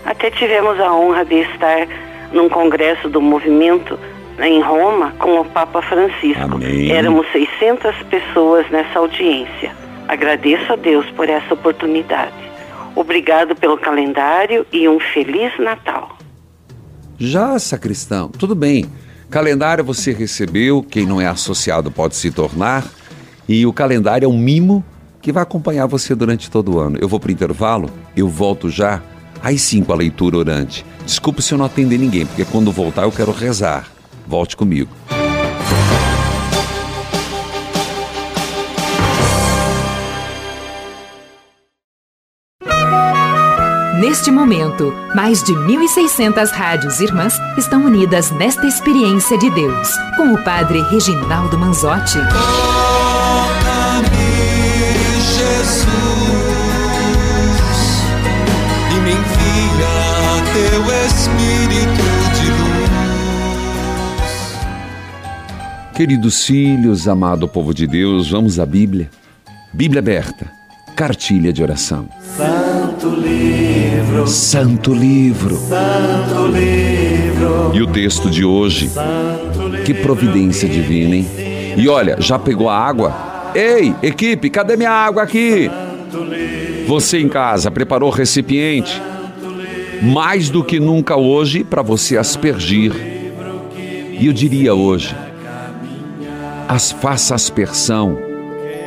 Até 0.04 0.30
tivemos 0.30 0.78
a 0.78 0.92
honra 0.92 1.24
de 1.24 1.36
estar 1.36 1.88
num 2.32 2.48
congresso 2.48 3.08
do 3.08 3.20
movimento 3.20 3.98
em 4.38 4.60
Roma 4.60 5.12
com 5.18 5.40
o 5.40 5.44
Papa 5.44 5.82
Francisco. 5.82 6.42
Amém. 6.42 6.90
Éramos 6.90 7.26
600 7.32 7.94
pessoas 8.04 8.68
nessa 8.70 8.98
audiência. 8.98 9.74
Agradeço 10.08 10.72
a 10.72 10.76
Deus 10.76 11.06
por 11.10 11.28
essa 11.28 11.54
oportunidade. 11.54 12.32
Obrigado 12.94 13.54
pelo 13.54 13.78
calendário 13.78 14.66
e 14.72 14.88
um 14.88 14.98
feliz 14.98 15.56
Natal. 15.58 16.16
Já, 17.18 17.58
sacristão, 17.58 18.28
tudo 18.28 18.54
bem. 18.54 18.90
Calendário 19.30 19.84
você 19.84 20.12
recebeu, 20.12 20.82
quem 20.82 21.06
não 21.06 21.20
é 21.20 21.26
associado 21.26 21.88
pode 21.88 22.16
se 22.16 22.32
tornar. 22.32 22.84
E 23.48 23.64
o 23.64 23.72
calendário 23.72 24.26
é 24.26 24.28
um 24.28 24.36
mimo 24.36 24.84
que 25.22 25.30
vai 25.30 25.44
acompanhar 25.44 25.86
você 25.86 26.16
durante 26.16 26.50
todo 26.50 26.74
o 26.74 26.78
ano. 26.80 26.98
Eu 27.00 27.08
vou 27.08 27.20
para 27.20 27.28
o 27.28 27.32
intervalo, 27.32 27.88
eu 28.16 28.28
volto 28.28 28.68
já. 28.68 29.00
Sim 29.56 29.84
com 29.84 29.92
a 29.92 29.96
leitura 29.96 30.36
orante. 30.36 30.84
Desculpe 31.06 31.42
se 31.42 31.54
eu 31.54 31.58
não 31.58 31.64
atender 31.64 31.96
ninguém, 31.96 32.26
porque 32.26 32.44
quando 32.44 32.72
voltar 32.72 33.04
eu 33.04 33.12
quero 33.12 33.30
rezar. 33.30 33.88
Volte 34.26 34.56
comigo. 34.56 34.90
Neste 44.10 44.28
momento, 44.32 44.92
mais 45.14 45.40
de 45.40 45.52
1.600 45.52 46.50
rádios 46.50 46.98
irmãs 46.98 47.38
estão 47.56 47.84
unidas 47.84 48.32
nesta 48.32 48.66
experiência 48.66 49.38
de 49.38 49.48
Deus, 49.50 49.88
com 50.16 50.34
o 50.34 50.42
Padre 50.42 50.82
Reginaldo 50.90 51.56
Manzotti. 51.56 52.18
Jesus, 55.22 55.86
e 58.90 58.94
me 59.00 59.12
envia 59.12 60.42
teu 60.54 60.82
Espírito 61.06 62.10
de 62.34 62.50
luz. 62.50 62.90
Queridos 65.94 66.44
filhos, 66.44 67.06
amado 67.06 67.46
povo 67.46 67.72
de 67.72 67.86
Deus, 67.86 68.28
vamos 68.28 68.58
à 68.58 68.66
Bíblia. 68.66 69.08
Bíblia 69.72 70.00
aberta, 70.00 70.50
cartilha 71.00 71.50
de 71.50 71.62
oração. 71.62 72.04
Santo 72.36 73.08
livro, 73.08 74.26
Santo 74.26 74.92
livro. 74.92 75.56
santo 75.56 76.46
livro, 76.48 77.70
E 77.72 77.80
o 77.80 77.86
texto 77.86 78.28
de 78.28 78.44
hoje, 78.44 78.90
que 79.86 79.94
providência 79.94 80.68
divina, 80.68 81.16
hein? 81.16 81.26
E 81.74 81.88
olha, 81.88 82.16
já 82.20 82.38
pegou 82.38 82.68
a 82.68 82.76
água? 82.76 83.14
Ei, 83.54 83.94
equipe, 84.02 84.50
cadê 84.50 84.76
minha 84.76 84.90
água 84.90 85.22
aqui? 85.22 85.70
Você 86.86 87.18
em 87.18 87.30
casa 87.30 87.70
preparou 87.70 88.10
o 88.10 88.12
recipiente? 88.12 89.00
Mais 90.02 90.50
do 90.50 90.62
que 90.62 90.78
nunca 90.78 91.16
hoje 91.16 91.64
para 91.64 91.80
você 91.80 92.18
aspergir. 92.18 92.92
E 94.20 94.26
eu 94.26 94.34
diria 94.34 94.74
hoje, 94.74 95.16
as 96.68 96.92
faça 96.92 97.34
aspersão 97.34 98.29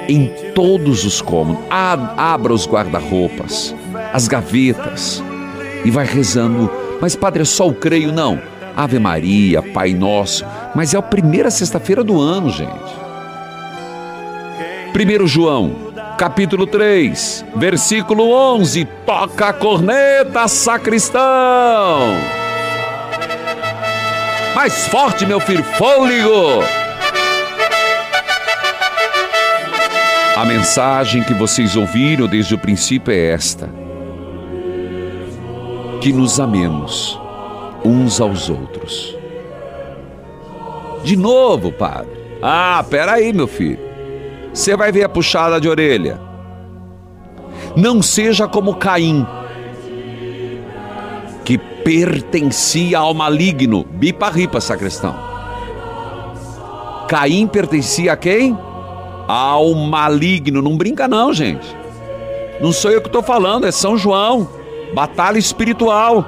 em 0.08 0.28
todos 0.54 1.06
os 1.06 1.22
cômodos. 1.22 1.64
Abra 1.70 2.54
os 2.54 2.68
guarda-roupas, 2.68 3.76
as 4.14 4.28
gavetas 4.28 5.24
e 5.84 5.92
vai 5.92 6.06
rezando. 6.06 6.70
Mas, 7.02 7.16
padre, 7.16 7.42
é 7.42 7.46
só 7.46 7.68
o 7.68 7.74
creio? 7.74 8.12
Não. 8.12 8.42
Ave 8.76 8.98
Maria, 9.00 9.62
Pai 9.62 9.94
Nosso. 9.94 10.46
Mas 10.74 10.94
é 10.94 10.98
a 10.98 11.02
primeira 11.02 11.52
sexta-feira 11.52 12.04
do 12.04 12.20
ano, 12.20 12.50
gente. 12.50 13.04
1 14.94 15.28
João, 15.28 15.76
capítulo 16.18 16.66
3, 16.68 17.46
versículo 17.56 18.32
11. 18.32 18.86
Toca 19.06 19.48
a 19.48 19.54
corneta, 19.54 20.48
sacristão. 20.48 21.22
Mais 24.56 24.88
forte, 24.88 25.26
meu 25.26 25.40
filho, 25.40 25.64
fôlego. 25.64 26.83
A 30.36 30.46
mensagem 30.46 31.22
que 31.22 31.34
vocês 31.34 31.76
ouviram 31.76 32.28
desde 32.28 32.56
o 32.56 32.58
princípio 32.58 33.14
é 33.14 33.30
esta: 33.30 33.70
que 36.02 36.12
nos 36.12 36.40
amemos 36.40 37.20
uns 37.86 38.20
aos 38.20 38.50
outros. 38.50 39.16
De 41.04 41.16
novo, 41.16 41.72
padre. 41.72 42.10
Ah, 42.42 42.84
peraí, 42.90 43.32
meu 43.32 43.46
filho. 43.46 43.80
Você 44.52 44.76
vai 44.76 44.92
ver 44.92 45.04
a 45.04 45.10
puxada 45.10 45.62
de 45.62 45.70
orelha. 45.70 46.20
Não 47.76 48.02
seja 48.02 48.48
como 48.48 48.76
Caim, 48.76 49.28
que 51.46 51.60
pertencia 51.60 52.98
ao 52.98 53.14
maligno. 53.14 53.84
Bipa 53.84 54.30
ripa, 54.30 54.60
sacristão. 54.60 55.16
Caim 57.08 57.46
pertencia 57.46 58.14
a 58.14 58.18
quem? 58.18 58.58
Ao 59.28 59.74
maligno. 59.74 60.62
Não 60.62 60.78
brinca, 60.78 61.08
não, 61.08 61.34
gente. 61.34 61.76
Não 62.62 62.72
sou 62.72 62.92
eu 62.92 63.02
que 63.02 63.08
estou 63.08 63.24
falando, 63.24 63.66
é 63.66 63.72
São 63.72 63.98
João. 63.98 64.48
Batalha 64.94 65.38
espiritual. 65.38 66.26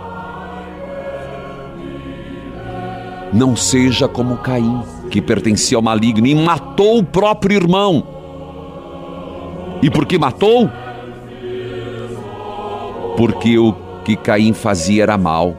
Não 3.31 3.55
seja 3.55 4.07
como 4.07 4.37
Caim, 4.37 4.81
que 5.09 5.21
pertencia 5.21 5.77
ao 5.77 5.81
maligno 5.81 6.25
e 6.25 6.33
matou 6.33 6.99
o 6.99 7.03
próprio 7.03 7.55
irmão. 7.55 8.05
E 9.81 9.89
por 9.89 10.05
que 10.05 10.17
matou? 10.17 10.69
Porque 13.17 13.57
o 13.57 13.73
que 14.03 14.15
Caim 14.15 14.53
fazia 14.53 15.03
era 15.03 15.17
mal, 15.17 15.55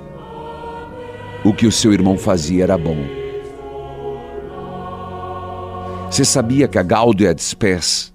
o 1.44 1.52
que 1.52 1.66
o 1.66 1.72
seu 1.72 1.92
irmão 1.92 2.16
fazia 2.16 2.64
era 2.64 2.76
bom. 2.76 3.15
Você 6.16 6.24
sabia 6.24 6.66
que 6.66 6.78
a 6.78 6.82
Gaudium 6.82 7.28
et 7.28 7.38
Spes, 7.42 8.10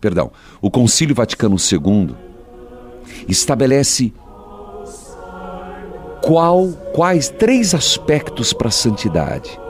perdão, 0.00 0.32
o 0.58 0.70
Concílio 0.70 1.14
Vaticano 1.14 1.56
II 1.56 2.16
estabelece 3.28 4.10
qual, 6.22 6.68
quais 6.94 7.28
três 7.28 7.74
aspectos 7.74 8.54
para 8.54 8.68
a 8.68 8.70
santidade: 8.70 9.60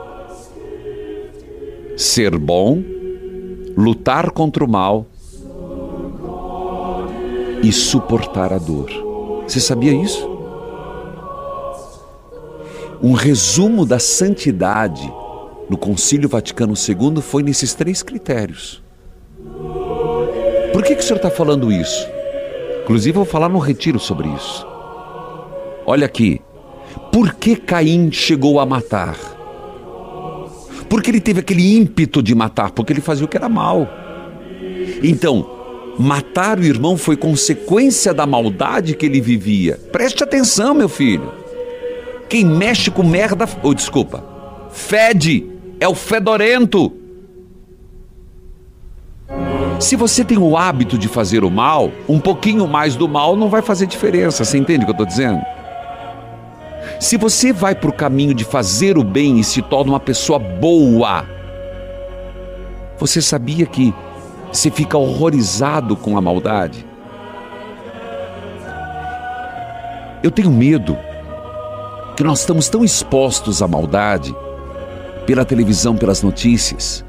ser 1.97 2.37
bom, 2.37 2.81
lutar 3.75 4.31
contra 4.31 4.63
o 4.63 4.69
mal 4.69 5.05
e 7.61 7.69
suportar 7.73 8.53
a 8.53 8.57
dor. 8.57 8.89
Você 9.45 9.59
sabia 9.59 9.91
isso? 9.91 10.25
Um 13.03 13.11
resumo 13.11 13.85
da 13.85 13.99
santidade 13.99 15.11
no 15.71 15.77
Concílio 15.77 16.27
Vaticano 16.27 16.73
II 16.73 17.21
foi 17.21 17.43
nesses 17.43 17.73
três 17.73 18.03
critérios. 18.03 18.83
Por 20.73 20.83
que, 20.83 20.93
que 20.93 21.01
o 21.01 21.03
senhor 21.03 21.15
está 21.15 21.31
falando 21.31 21.71
isso? 21.71 22.05
Inclusive, 22.83 23.17
eu 23.17 23.23
vou 23.23 23.25
falar 23.25 23.47
no 23.47 23.57
retiro 23.57 23.97
sobre 23.97 24.27
isso. 24.27 24.67
Olha 25.85 26.05
aqui. 26.05 26.41
Por 27.09 27.35
que 27.35 27.55
Caim 27.55 28.11
chegou 28.11 28.59
a 28.59 28.65
matar? 28.65 29.15
Porque 30.89 31.09
ele 31.09 31.21
teve 31.21 31.39
aquele 31.39 31.77
ímpeto 31.77 32.21
de 32.21 32.35
matar, 32.35 32.71
porque 32.71 32.91
ele 32.91 32.99
fazia 32.99 33.23
o 33.23 33.29
que 33.29 33.37
era 33.37 33.47
mal. 33.47 33.87
Então, 35.01 35.49
matar 35.97 36.59
o 36.59 36.65
irmão 36.65 36.97
foi 36.97 37.15
consequência 37.15 38.13
da 38.13 38.25
maldade 38.25 38.93
que 38.93 39.05
ele 39.05 39.21
vivia. 39.21 39.79
Preste 39.89 40.21
atenção, 40.21 40.73
meu 40.73 40.89
filho. 40.89 41.31
Quem 42.27 42.43
mexe 42.43 42.91
com 42.91 43.03
merda, 43.03 43.47
ou 43.63 43.71
oh, 43.71 43.73
desculpa, 43.73 44.21
fede, 44.69 45.50
é 45.81 45.87
o 45.87 45.95
fedorento. 45.95 46.93
Se 49.79 49.95
você 49.95 50.23
tem 50.23 50.37
o 50.37 50.55
hábito 50.55 50.95
de 50.95 51.07
fazer 51.07 51.43
o 51.43 51.49
mal, 51.49 51.91
um 52.07 52.19
pouquinho 52.19 52.67
mais 52.67 52.95
do 52.95 53.09
mal 53.09 53.35
não 53.35 53.49
vai 53.49 53.63
fazer 53.63 53.87
diferença. 53.87 54.45
Você 54.45 54.59
entende 54.59 54.83
o 54.83 54.85
que 54.85 54.91
eu 54.91 54.93
estou 54.93 55.07
dizendo? 55.07 55.41
Se 56.99 57.17
você 57.17 57.51
vai 57.51 57.73
para 57.73 57.89
o 57.89 57.93
caminho 57.93 58.35
de 58.35 58.45
fazer 58.45 58.95
o 58.95 59.03
bem 59.03 59.39
e 59.39 59.43
se 59.43 59.59
torna 59.63 59.93
uma 59.93 59.99
pessoa 59.99 60.37
boa, 60.37 61.25
você 62.99 63.19
sabia 63.19 63.65
que 63.65 63.91
você 64.53 64.69
fica 64.69 64.99
horrorizado 64.99 65.95
com 65.95 66.15
a 66.15 66.21
maldade? 66.21 66.85
Eu 70.21 70.29
tenho 70.29 70.51
medo 70.51 70.95
que 72.15 72.23
nós 72.23 72.41
estamos 72.41 72.69
tão 72.69 72.83
expostos 72.83 73.63
à 73.63 73.67
maldade 73.67 74.35
pela 75.25 75.45
televisão, 75.45 75.95
pelas 75.95 76.21
notícias, 76.21 77.05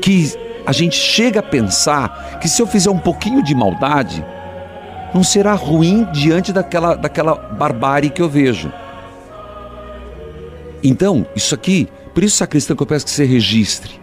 que 0.00 0.32
a 0.64 0.72
gente 0.72 0.96
chega 0.96 1.40
a 1.40 1.42
pensar 1.42 2.38
que 2.40 2.48
se 2.48 2.62
eu 2.62 2.66
fizer 2.66 2.90
um 2.90 2.98
pouquinho 2.98 3.42
de 3.42 3.54
maldade, 3.54 4.24
não 5.14 5.22
será 5.22 5.54
ruim 5.54 6.06
diante 6.12 6.52
daquela, 6.52 6.94
daquela 6.94 7.34
barbárie 7.34 8.10
que 8.10 8.22
eu 8.22 8.28
vejo. 8.28 8.72
Então, 10.82 11.26
isso 11.36 11.54
aqui, 11.54 11.88
por 12.14 12.24
isso, 12.24 12.36
sacristão, 12.36 12.76
que 12.76 12.82
eu 12.82 12.86
peço 12.86 13.04
que 13.04 13.10
você 13.10 13.24
registre. 13.24 14.00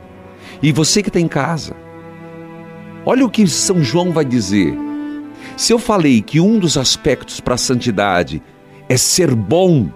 E 0.61 0.71
você 0.71 1.01
que 1.01 1.09
está 1.09 1.19
em 1.19 1.27
casa, 1.27 1.73
olha 3.05 3.25
o 3.25 3.29
que 3.29 3.47
São 3.47 3.83
João 3.83 4.11
vai 4.11 4.25
dizer. 4.25 4.73
Se 5.57 5.73
eu 5.73 5.79
falei 5.79 6.21
que 6.21 6.39
um 6.39 6.59
dos 6.59 6.77
aspectos 6.77 7.39
para 7.39 7.55
a 7.55 7.57
santidade 7.57 8.41
é 8.87 8.97
ser 8.97 9.33
bom, 9.33 9.89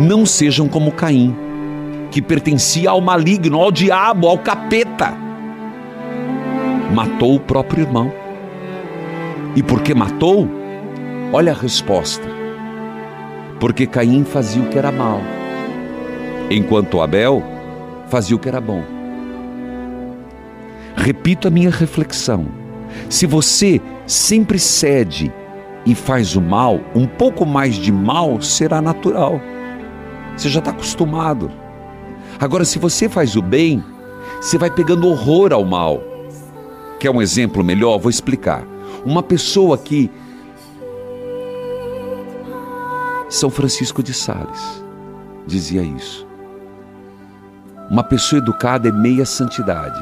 não 0.00 0.26
sejam 0.26 0.66
como 0.66 0.92
Caim, 0.92 1.36
que 2.10 2.20
pertencia 2.20 2.90
ao 2.90 3.00
maligno, 3.00 3.60
ao 3.60 3.70
diabo, 3.70 4.26
ao 4.26 4.38
capeta. 4.38 5.16
Matou 6.92 7.36
o 7.36 7.40
próprio 7.40 7.82
irmão. 7.82 8.12
E 9.54 9.62
porque 9.62 9.94
matou, 9.94 10.48
olha 11.32 11.52
a 11.52 11.56
resposta 11.56 12.40
porque 13.60 13.86
Caim 13.86 14.24
fazia 14.24 14.62
o 14.62 14.68
que 14.68 14.78
era 14.78 14.90
mal, 14.90 15.20
enquanto 16.50 17.02
Abel 17.02 17.44
fazia 18.08 18.34
o 18.34 18.38
que 18.38 18.48
era 18.48 18.60
bom. 18.60 18.82
Repito 20.96 21.46
a 21.46 21.50
minha 21.50 21.70
reflexão: 21.70 22.46
se 23.08 23.26
você 23.26 23.80
sempre 24.06 24.58
cede 24.58 25.30
e 25.84 25.94
faz 25.94 26.34
o 26.34 26.40
mal, 26.40 26.80
um 26.94 27.06
pouco 27.06 27.44
mais 27.44 27.74
de 27.74 27.92
mal 27.92 28.40
será 28.40 28.80
natural. 28.80 29.40
Você 30.40 30.48
já 30.48 30.60
está 30.60 30.70
acostumado. 30.70 31.52
Agora, 32.38 32.64
se 32.64 32.78
você 32.78 33.10
faz 33.10 33.36
o 33.36 33.42
bem, 33.42 33.84
você 34.40 34.56
vai 34.56 34.70
pegando 34.70 35.06
horror 35.06 35.52
ao 35.52 35.66
mal. 35.66 36.02
Quer 36.98 37.10
um 37.10 37.20
exemplo 37.20 37.62
melhor? 37.62 37.98
Vou 37.98 38.08
explicar. 38.08 38.64
Uma 39.04 39.22
pessoa 39.22 39.76
que 39.76 40.10
são 43.28 43.50
Francisco 43.50 44.02
de 44.02 44.14
Sales 44.14 44.82
dizia 45.46 45.82
isso. 45.82 46.26
Uma 47.90 48.02
pessoa 48.02 48.40
educada 48.40 48.88
é 48.88 48.92
meia 48.92 49.26
santidade. 49.26 50.00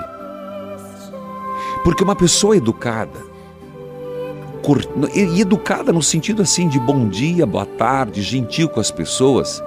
Porque 1.82 2.04
uma 2.04 2.14
pessoa 2.14 2.56
educada, 2.56 3.18
e 5.12 5.40
educada 5.40 5.92
no 5.92 6.02
sentido 6.02 6.42
assim 6.42 6.68
de 6.68 6.78
bom 6.78 7.08
dia, 7.08 7.44
boa 7.44 7.66
tarde, 7.66 8.22
gentil 8.22 8.68
com 8.68 8.78
as 8.78 8.92
pessoas, 8.92 9.60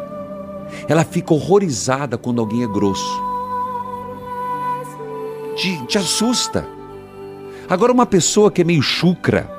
ela 0.88 1.04
fica 1.04 1.34
horrorizada 1.34 2.18
quando 2.18 2.40
alguém 2.40 2.64
é 2.64 2.68
grosso. 2.68 3.22
Te, 5.56 5.86
te 5.88 5.98
assusta. 5.98 6.68
Agora, 7.70 7.92
uma 7.92 8.06
pessoa 8.06 8.52
que 8.52 8.62
é 8.62 8.64
meio 8.64 8.82
chucra, 8.82 9.50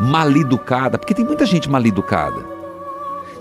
mal 0.00 0.30
educada, 0.32 0.98
porque 0.98 1.14
tem 1.14 1.24
muita 1.24 1.46
gente 1.46 1.68
mal 1.68 1.84
educada 1.84 2.52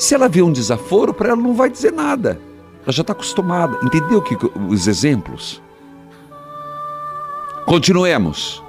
se 0.01 0.15
ela 0.15 0.27
vê 0.27 0.41
um 0.41 0.51
desaforo, 0.51 1.13
para 1.13 1.29
ela 1.29 1.37
não 1.39 1.53
vai 1.53 1.69
dizer 1.69 1.93
nada. 1.93 2.41
Ela 2.81 2.91
já 2.91 3.01
está 3.01 3.13
acostumada. 3.13 3.77
Entendeu 3.83 4.19
que, 4.19 4.35
os 4.67 4.87
exemplos? 4.87 5.61
Continuemos. 7.67 8.63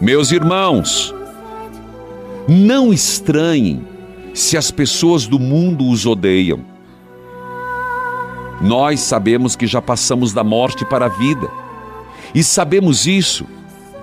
Meus 0.00 0.30
irmãos, 0.30 1.12
não 2.46 2.92
estranhem 2.92 3.84
se 4.32 4.56
as 4.56 4.70
pessoas 4.70 5.26
do 5.26 5.40
mundo 5.40 5.88
os 5.88 6.06
odeiam. 6.06 6.60
Nós 8.60 9.00
sabemos 9.00 9.54
que 9.54 9.66
já 9.66 9.80
passamos 9.80 10.32
da 10.32 10.42
morte 10.42 10.84
para 10.84 11.06
a 11.06 11.08
vida. 11.08 11.48
E 12.34 12.42
sabemos 12.42 13.06
isso 13.06 13.46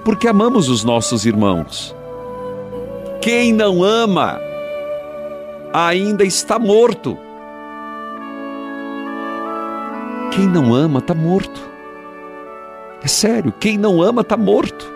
porque 0.04 0.28
amamos 0.28 0.70
os 0.70 0.84
nossos 0.84 1.26
irmãos. 1.26 1.96
Quem 3.22 3.52
não 3.52 3.84
ama 3.84 4.40
ainda 5.74 6.24
está 6.24 6.58
morto. 6.58 7.18
Quem 10.32 10.48
não 10.48 10.74
ama 10.74 11.00
está 11.00 11.14
morto. 11.14 11.62
É 13.02 13.08
sério, 13.08 13.54
quem 13.60 13.78
não 13.78 14.02
ama 14.02 14.22
está 14.22 14.38
morto. 14.38 14.94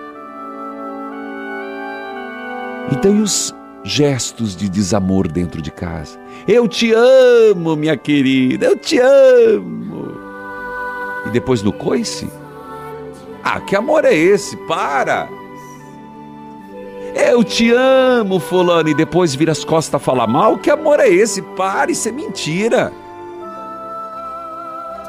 Então, 2.91 3.15
e 3.15 3.21
os 3.21 3.53
gestos 3.83 4.55
de 4.55 4.69
desamor 4.69 5.27
dentro 5.27 5.61
de 5.61 5.71
casa? 5.71 6.19
Eu 6.47 6.67
te 6.67 6.91
amo, 6.93 7.75
minha 7.75 7.97
querida, 7.97 8.67
eu 8.67 8.77
te 8.77 8.99
amo. 8.99 10.11
E 11.25 11.29
depois 11.29 11.61
no 11.61 11.71
coice? 11.71 12.29
Ah, 13.43 13.59
que 13.59 13.75
amor 13.75 14.05
é 14.05 14.13
esse? 14.13 14.55
Para! 14.67 15.29
Eu 17.15 17.43
te 17.43 17.71
amo, 17.71 18.39
fulano, 18.39 18.89
e 18.89 18.93
depois 18.93 19.33
vira 19.33 19.51
as 19.51 19.63
costas 19.63 20.01
falar 20.01 20.27
mal? 20.27 20.57
Que 20.57 20.69
amor 20.69 20.99
é 20.99 21.09
esse? 21.09 21.41
Pare, 21.41 21.91
isso 21.91 22.07
é 22.07 22.11
mentira. 22.11 22.93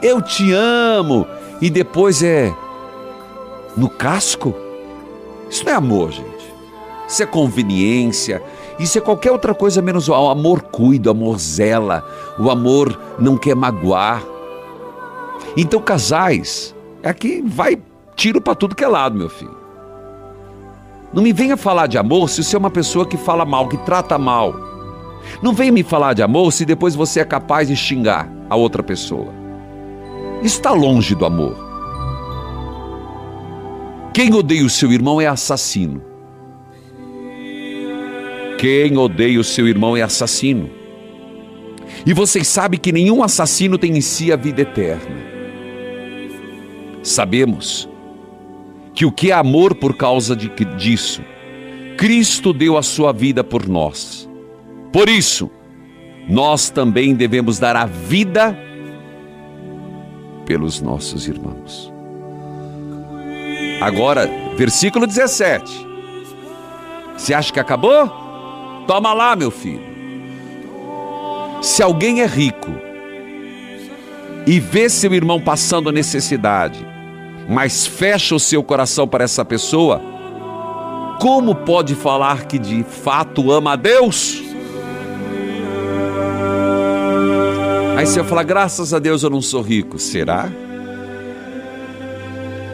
Eu 0.03 0.23
te 0.23 0.51
amo, 0.53 1.27
e 1.61 1.69
depois 1.69 2.23
é 2.23 2.53
no 3.77 3.89
casco? 3.89 4.55
Isso 5.49 5.65
não 5.65 5.73
é 5.73 5.77
amor, 5.77 6.11
gente. 6.11 6.55
Isso 7.07 7.23
é 7.23 7.27
conveniência, 7.27 8.43
Isso 8.81 8.97
é 8.97 9.01
qualquer 9.03 9.31
outra 9.31 9.55
coisa 9.55 9.83
menos 9.83 10.09
o 10.09 10.15
amor 10.15 10.63
cuida, 10.63 11.11
o 11.11 11.13
amor 11.13 11.39
zela, 11.39 12.03
o 12.39 12.51
amor 12.51 12.99
não 13.19 13.37
quer 13.37 13.55
magoar. 13.55 14.23
Então, 15.55 15.83
casais, 15.83 16.75
aqui 17.05 17.43
vai 17.47 17.79
tiro 18.17 18.41
para 18.41 18.55
tudo 18.55 18.75
que 18.75 18.83
é 18.83 18.89
lado, 18.89 19.19
meu 19.19 19.29
filho. 19.29 19.55
Não 21.13 21.23
me 21.23 21.31
venha 21.31 21.59
falar 21.59 21.89
de 21.89 21.99
amor 21.99 22.31
se 22.31 22.43
você 22.43 22.57
é 22.57 22.59
uma 22.59 22.71
pessoa 22.71 23.05
que 23.05 23.19
fala 23.19 23.45
mal, 23.45 23.69
que 23.69 23.77
trata 23.77 24.17
mal. 24.17 24.55
Não 25.43 25.53
venha 25.53 25.73
me 25.73 25.83
falar 25.83 26.15
de 26.15 26.23
amor 26.23 26.51
se 26.51 26.65
depois 26.65 26.95
você 26.95 27.21
é 27.21 27.25
capaz 27.25 27.69
de 27.69 27.77
xingar 27.77 28.33
a 28.49 28.57
outra 28.57 28.83
pessoa. 28.83 29.29
Está 30.43 30.71
longe 30.71 31.15
do 31.15 31.27
amor. 31.27 31.55
Quem 34.15 34.33
odeia 34.33 34.65
o 34.65 34.71
seu 34.71 34.91
irmão 34.91 35.21
é 35.21 35.27
assassino. 35.27 36.10
Quem 38.61 38.99
odeia 38.99 39.41
o 39.41 39.45
seu 39.45 39.67
irmão 39.67 39.97
é 39.97 40.03
assassino. 40.03 40.69
E 42.05 42.13
vocês 42.13 42.47
sabem 42.47 42.79
que 42.79 42.93
nenhum 42.93 43.23
assassino 43.23 43.79
tem 43.79 43.97
em 43.97 44.03
si 44.03 44.31
a 44.31 44.37
vida 44.37 44.61
eterna. 44.61 45.17
Sabemos 47.03 47.89
que 48.93 49.07
o 49.07 49.13
que 49.13 49.31
é 49.31 49.35
amor 49.35 49.75
por 49.75 49.97
causa 49.97 50.37
de, 50.37 50.51
disso, 50.77 51.23
Cristo 51.97 52.53
deu 52.53 52.77
a 52.77 52.83
sua 52.83 53.15
vida 53.15 53.43
por 53.43 53.67
nós. 53.67 54.29
Por 54.93 55.09
isso, 55.09 55.51
nós 56.29 56.69
também 56.69 57.15
devemos 57.15 57.59
dar 57.59 57.75
a 57.75 57.87
vida 57.87 58.55
pelos 60.45 60.83
nossos 60.83 61.27
irmãos. 61.27 61.91
Agora, 63.81 64.31
versículo 64.55 65.07
17. 65.07 65.87
Você 67.17 67.33
acha 67.33 67.51
que 67.51 67.59
acabou? 67.59 68.30
Toma 68.87 69.13
lá, 69.13 69.37
meu 69.37 69.51
filho. 69.51 69.91
Se 71.63 71.83
alguém 71.83 72.23
é 72.23 72.27
rico 72.27 72.71
e 74.47 74.59
vê 74.59 74.89
seu 74.89 75.13
irmão 75.13 75.41
passando 75.41 75.93
necessidade, 75.93 76.87
mas 77.49 77.87
fecha 77.87 78.35
o 78.35 78.41
seu 78.41 78.63
coração 78.63 79.07
para 79.07 79.25
essa 79.25 79.45
pessoa, 79.45 80.01
como 81.21 81.55
pode 81.55 81.95
falar 81.95 82.47
que 82.47 82.59
de 82.59 82.83
fato 82.83 83.53
ama 83.53 83.73
a 83.73 83.77
Deus? 83.77 84.43
Aí 87.97 88.07
você 88.07 88.21
vai 88.21 88.29
falar, 88.29 88.43
graças 88.45 88.95
a 88.95 88.99
Deus 88.99 89.23
eu 89.23 89.29
não 89.29 89.43
sou 89.43 89.61
rico. 89.61 89.99
Será? 89.99 90.51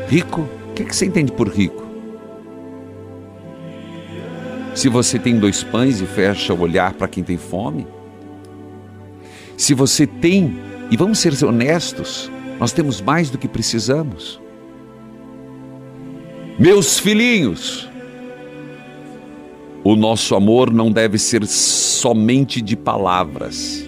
Rico? 0.09 0.49
O 0.71 0.73
que 0.75 0.85
você 0.85 1.07
entende 1.07 1.33
por 1.33 1.49
rico? 1.49 1.86
Se 4.77 4.91
você 4.91 5.19
tem 5.19 5.39
dois 5.39 5.65
pães 5.65 6.03
e 6.03 6.07
fecha 6.07 6.53
o 6.53 6.61
olhar 6.61 6.93
para 6.93 7.09
quem 7.09 7.25
tem 7.25 7.39
fome? 7.39 7.87
Se 9.57 9.73
você 9.73 10.07
tem, 10.07 10.61
e 10.91 10.97
vamos 10.99 11.19
ser 11.19 11.33
honestos, 11.43 12.31
nós 12.61 12.73
temos 12.73 13.01
mais 13.01 13.31
do 13.31 13.39
que 13.39 13.49
precisamos. 13.49 14.39
Meus 16.59 16.99
filhinhos, 16.99 17.89
o 19.83 19.97
nosso 19.97 20.35
amor 20.35 20.71
não 20.71 20.93
deve 20.93 21.17
ser 21.17 21.47
somente 21.47 22.61
de 22.61 22.77
palavras 22.77 23.83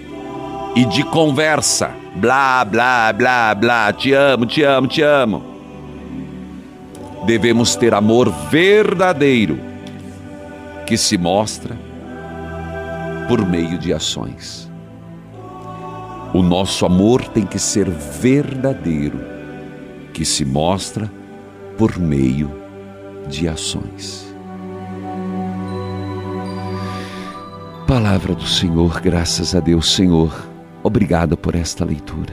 e 0.74 0.86
de 0.86 1.02
conversa. 1.04 1.94
Blá, 2.16 2.64
blá, 2.64 3.12
blá, 3.12 3.54
blá, 3.54 3.92
te 3.92 4.14
amo, 4.14 4.46
te 4.46 4.62
amo, 4.62 4.86
te 4.86 5.02
amo. 5.02 5.44
Devemos 7.26 7.76
ter 7.76 7.92
amor 7.92 8.32
verdadeiro 8.50 9.67
que 10.88 10.96
se 10.96 11.18
mostra 11.18 11.76
por 13.28 13.46
meio 13.46 13.76
de 13.78 13.92
ações. 13.92 14.70
O 16.32 16.42
nosso 16.42 16.86
amor 16.86 17.28
tem 17.28 17.44
que 17.44 17.58
ser 17.58 17.90
verdadeiro, 17.90 19.20
que 20.14 20.24
se 20.24 20.46
mostra 20.46 21.12
por 21.76 21.98
meio 21.98 22.50
de 23.28 23.46
ações. 23.46 24.34
Palavra 27.86 28.34
do 28.34 28.46
Senhor, 28.46 28.98
graças 29.02 29.54
a 29.54 29.60
Deus, 29.60 29.94
Senhor, 29.94 30.34
obrigado 30.82 31.36
por 31.36 31.54
esta 31.54 31.84
leitura. 31.84 32.32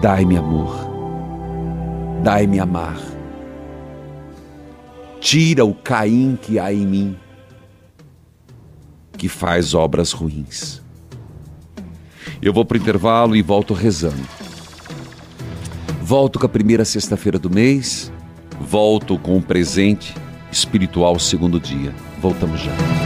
Dai-me 0.00 0.36
amor, 0.36 0.72
dai-me 2.22 2.60
amar 2.60 3.15
Tira 5.20 5.64
o 5.64 5.74
Caim 5.74 6.38
que 6.40 6.58
há 6.58 6.72
em 6.72 6.86
mim, 6.86 7.16
que 9.16 9.28
faz 9.28 9.74
obras 9.74 10.12
ruins. 10.12 10.82
Eu 12.40 12.52
vou 12.52 12.64
para 12.64 12.76
o 12.76 12.80
intervalo 12.80 13.34
e 13.34 13.42
volto 13.42 13.74
rezando. 13.74 14.22
Volto 16.02 16.38
com 16.38 16.46
a 16.46 16.48
primeira 16.48 16.84
sexta-feira 16.84 17.38
do 17.38 17.50
mês, 17.50 18.12
volto 18.60 19.18
com 19.18 19.36
o 19.36 19.42
presente 19.42 20.14
espiritual 20.52 21.18
segundo 21.18 21.58
dia. 21.58 21.92
Voltamos 22.20 22.60
já. 22.60 23.05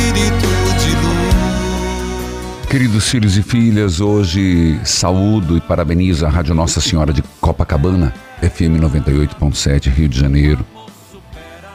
Queridos 2.71 3.09
filhos 3.09 3.35
e 3.35 3.43
filhas, 3.43 3.99
hoje 3.99 4.79
saúdo 4.85 5.57
e 5.57 5.59
parabenizo 5.59 6.25
a 6.25 6.29
Rádio 6.29 6.55
Nossa 6.55 6.79
Senhora 6.79 7.11
de 7.11 7.21
Copacabana 7.41 8.13
FM 8.39 8.79
98.7, 8.79 9.91
Rio 9.91 10.07
de 10.07 10.17
Janeiro. 10.17 10.65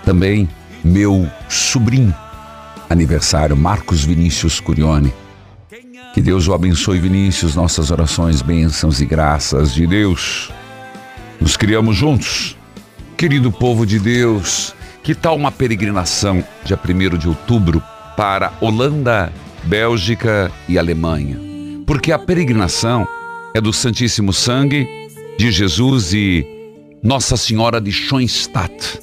Também 0.07 0.49
meu 0.82 1.30
sobrinho, 1.51 2.16
aniversário, 2.88 3.55
Marcos 3.55 4.05
Vinícius 4.05 4.59
Curione. 4.59 5.12
Que 6.14 6.22
Deus 6.22 6.49
o 6.49 6.55
abençoe, 6.55 6.99
Vinícius, 6.99 7.55
nossas 7.55 7.90
orações, 7.90 8.40
bênçãos 8.40 8.99
e 8.99 9.05
graças 9.05 9.74
de 9.74 9.86
Deus. 9.86 10.51
Nos 11.38 11.59
criamos 11.59 11.94
juntos. 11.94 12.57
Querido 13.18 13.53
povo 13.53 13.84
de 13.84 13.99
Deus, 13.99 14.74
que 15.03 15.14
tal 15.14 15.36
uma 15.36 15.53
peregrinação 15.53 16.42
dia 16.64 16.80
1 16.82 17.18
de 17.18 17.28
outubro 17.28 17.82
para 18.16 18.51
Holanda, 18.62 19.30
Bélgica 19.66 20.52
e 20.68 20.78
Alemanha? 20.78 21.36
Porque 21.84 22.12
a 22.12 22.18
peregrinação 22.18 23.06
é 23.52 23.60
do 23.60 23.72
Santíssimo 23.72 24.32
Sangue 24.32 24.88
de 25.36 25.50
Jesus 25.50 26.14
e 26.14 26.46
nossa 27.02 27.36
Senhora 27.36 27.80
de 27.80 27.90
Schoenstatt. 27.90 29.00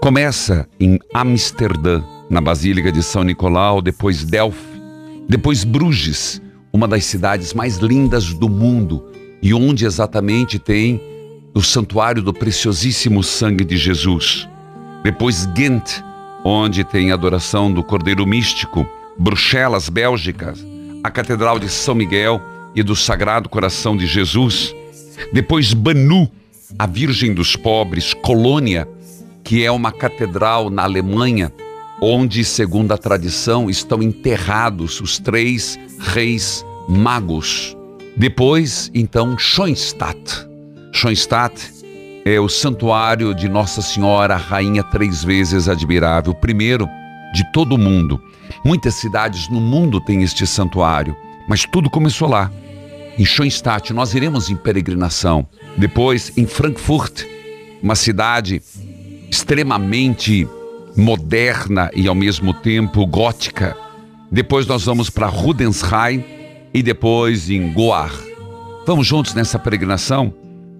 Começa 0.00 0.68
em 0.78 1.00
Amsterdã, 1.12 2.04
na 2.30 2.40
Basílica 2.40 2.92
de 2.92 3.02
São 3.02 3.24
Nicolau, 3.24 3.82
depois 3.82 4.22
Delphi, 4.22 4.80
depois 5.28 5.64
Bruges, 5.64 6.40
uma 6.72 6.86
das 6.86 7.04
cidades 7.04 7.52
mais 7.52 7.78
lindas 7.78 8.32
do 8.32 8.48
mundo 8.48 9.04
e 9.42 9.52
onde 9.52 9.84
exatamente 9.84 10.56
tem 10.58 11.00
o 11.52 11.60
santuário 11.60 12.22
do 12.22 12.32
preciosíssimo 12.32 13.24
sangue 13.24 13.64
de 13.64 13.76
Jesus. 13.76 14.48
Depois 15.02 15.46
Ghent, 15.46 16.00
onde 16.44 16.84
tem 16.84 17.10
a 17.10 17.14
adoração 17.14 17.72
do 17.72 17.82
Cordeiro 17.82 18.24
Místico, 18.24 18.86
Bruxelas, 19.18 19.88
Bélgica, 19.88 20.54
a 21.02 21.10
Catedral 21.10 21.58
de 21.58 21.68
São 21.68 21.94
Miguel 21.94 22.40
e 22.74 22.82
do 22.82 22.94
Sagrado 22.94 23.48
Coração 23.48 23.96
de 23.96 24.06
Jesus. 24.06 24.74
Depois 25.32 25.72
Banu, 25.72 26.30
a 26.78 26.86
Virgem 26.86 27.32
dos 27.32 27.56
Pobres, 27.56 28.12
Colônia, 28.12 28.86
que 29.42 29.64
é 29.64 29.70
uma 29.70 29.92
catedral 29.92 30.68
na 30.68 30.82
Alemanha, 30.82 31.52
onde, 32.00 32.44
segundo 32.44 32.92
a 32.92 32.98
tradição, 32.98 33.70
estão 33.70 34.02
enterrados 34.02 35.00
os 35.00 35.18
três 35.18 35.78
reis 35.98 36.64
magos. 36.88 37.76
Depois, 38.16 38.90
então, 38.92 39.38
Schoenstatt. 39.38 40.46
Schoenstatt 40.92 41.54
é 42.24 42.40
o 42.40 42.48
santuário 42.48 43.34
de 43.34 43.48
Nossa 43.48 43.80
Senhora, 43.80 44.36
Rainha 44.36 44.82
três 44.82 45.22
vezes 45.22 45.68
admirável, 45.68 46.34
primeiro 46.34 46.88
de 47.32 47.44
todo 47.52 47.74
o 47.74 47.78
mundo. 47.78 48.20
Muitas 48.64 48.94
cidades 48.94 49.48
no 49.48 49.60
mundo 49.60 50.00
têm 50.00 50.22
este 50.22 50.46
santuário, 50.46 51.16
mas 51.48 51.64
tudo 51.64 51.90
começou 51.90 52.28
lá 52.28 52.50
em 53.18 53.24
Schoenstatt, 53.24 53.94
nós 53.94 54.14
iremos 54.14 54.50
em 54.50 54.56
peregrinação. 54.56 55.46
Depois, 55.76 56.32
em 56.36 56.46
Frankfurt, 56.46 57.24
uma 57.82 57.94
cidade 57.94 58.60
extremamente 59.30 60.46
moderna 60.94 61.90
e 61.94 62.06
ao 62.08 62.14
mesmo 62.14 62.52
tempo 62.52 63.06
gótica. 63.06 63.74
Depois 64.30 64.66
nós 64.66 64.84
vamos 64.84 65.08
para 65.08 65.28
Rudensheim 65.28 66.22
e 66.74 66.82
depois 66.82 67.48
em 67.48 67.72
Goar. 67.72 68.12
Vamos 68.86 69.06
juntos 69.06 69.32
nessa 69.32 69.58
peregrinação? 69.58 70.32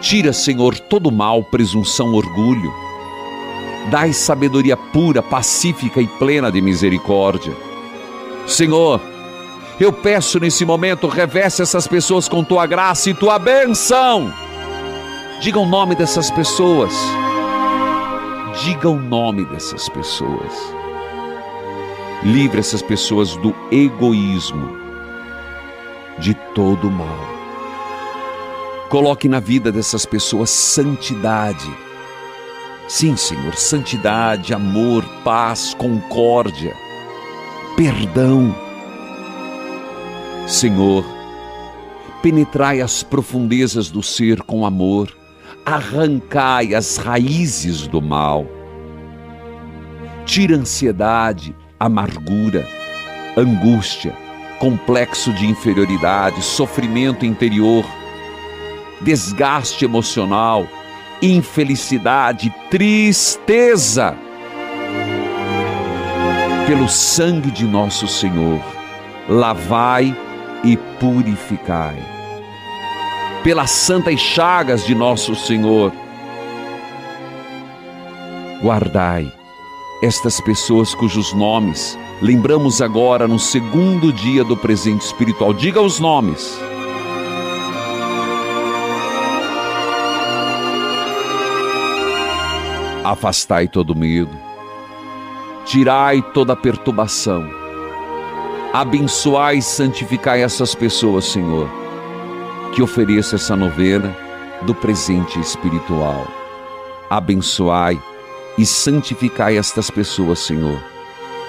Tira, 0.00 0.32
Senhor, 0.32 0.76
todo 0.80 1.12
mal, 1.12 1.44
presunção, 1.44 2.12
orgulho. 2.12 2.74
Dai 3.88 4.12
sabedoria 4.12 4.76
pura, 4.76 5.22
pacífica 5.22 6.00
e 6.00 6.08
plena 6.08 6.50
de 6.50 6.60
misericórdia. 6.60 7.54
Senhor, 8.48 9.00
eu 9.78 9.92
peço 9.92 10.40
nesse 10.40 10.64
momento, 10.64 11.06
reveste 11.06 11.60
essas 11.60 11.86
pessoas 11.86 12.28
com 12.28 12.42
tua 12.42 12.66
graça 12.66 13.10
e 13.10 13.14
tua 13.14 13.38
bênção. 13.38 14.32
Diga 15.40 15.58
o 15.58 15.66
nome 15.66 15.94
dessas 15.94 16.30
pessoas. 16.30 16.94
Diga 18.64 18.88
o 18.88 18.98
nome 18.98 19.44
dessas 19.44 19.86
pessoas. 19.88 20.52
Livre 22.22 22.58
essas 22.58 22.80
pessoas 22.80 23.36
do 23.36 23.54
egoísmo, 23.70 24.78
de 26.18 26.32
todo 26.54 26.90
mal. 26.90 27.36
Coloque 28.88 29.28
na 29.28 29.40
vida 29.40 29.70
dessas 29.70 30.06
pessoas 30.06 30.48
santidade. 30.48 31.70
Sim, 32.88 33.14
Senhor, 33.14 33.54
santidade, 33.54 34.54
amor, 34.54 35.04
paz, 35.22 35.74
concórdia, 35.74 36.74
perdão. 37.76 38.65
Senhor, 40.46 41.04
penetrai 42.22 42.80
as 42.80 43.02
profundezas 43.02 43.90
do 43.90 44.02
ser 44.02 44.42
com 44.42 44.64
amor, 44.64 45.14
arrancai 45.64 46.74
as 46.74 46.96
raízes 46.96 47.86
do 47.86 48.00
mal. 48.00 48.46
Tira 50.24 50.56
ansiedade, 50.56 51.54
amargura, 51.78 52.66
angústia, 53.36 54.14
complexo 54.58 55.32
de 55.32 55.46
inferioridade, 55.46 56.42
sofrimento 56.42 57.26
interior 57.26 57.84
desgaste 59.00 59.84
emocional, 59.84 60.66
infelicidade, 61.20 62.52
tristeza. 62.70 64.16
Pelo 66.66 66.88
sangue 66.88 67.50
de 67.50 67.64
nosso 67.64 68.08
Senhor, 68.08 68.60
lavai 69.28 70.16
e 70.66 70.76
purificai. 70.98 71.96
Pelas 73.42 73.70
santas 73.70 74.20
chagas 74.20 74.84
de 74.84 74.94
nosso 74.94 75.34
Senhor, 75.34 75.92
guardai 78.60 79.32
estas 80.02 80.40
pessoas 80.40 80.94
cujos 80.94 81.32
nomes 81.32 81.96
lembramos 82.20 82.80
agora 82.80 83.28
no 83.28 83.38
segundo 83.38 84.12
dia 84.12 84.42
do 84.42 84.56
presente 84.56 85.02
espiritual. 85.02 85.52
Diga 85.52 85.80
os 85.80 86.00
nomes. 86.00 86.58
Afastai 93.04 93.68
todo 93.68 93.94
medo, 93.94 94.36
tirai 95.64 96.20
toda 96.34 96.56
perturbação, 96.56 97.48
abençoai 98.80 99.56
e 99.56 99.62
santificai 99.62 100.42
essas 100.42 100.74
pessoas, 100.74 101.24
Senhor, 101.24 101.66
que 102.74 102.82
ofereça 102.82 103.36
essa 103.36 103.56
novena 103.56 104.14
do 104.66 104.74
presente 104.74 105.40
espiritual. 105.40 106.26
Abençoai 107.08 107.98
e 108.58 108.66
santificai 108.66 109.56
estas 109.56 109.90
pessoas, 109.90 110.40
Senhor, 110.40 110.78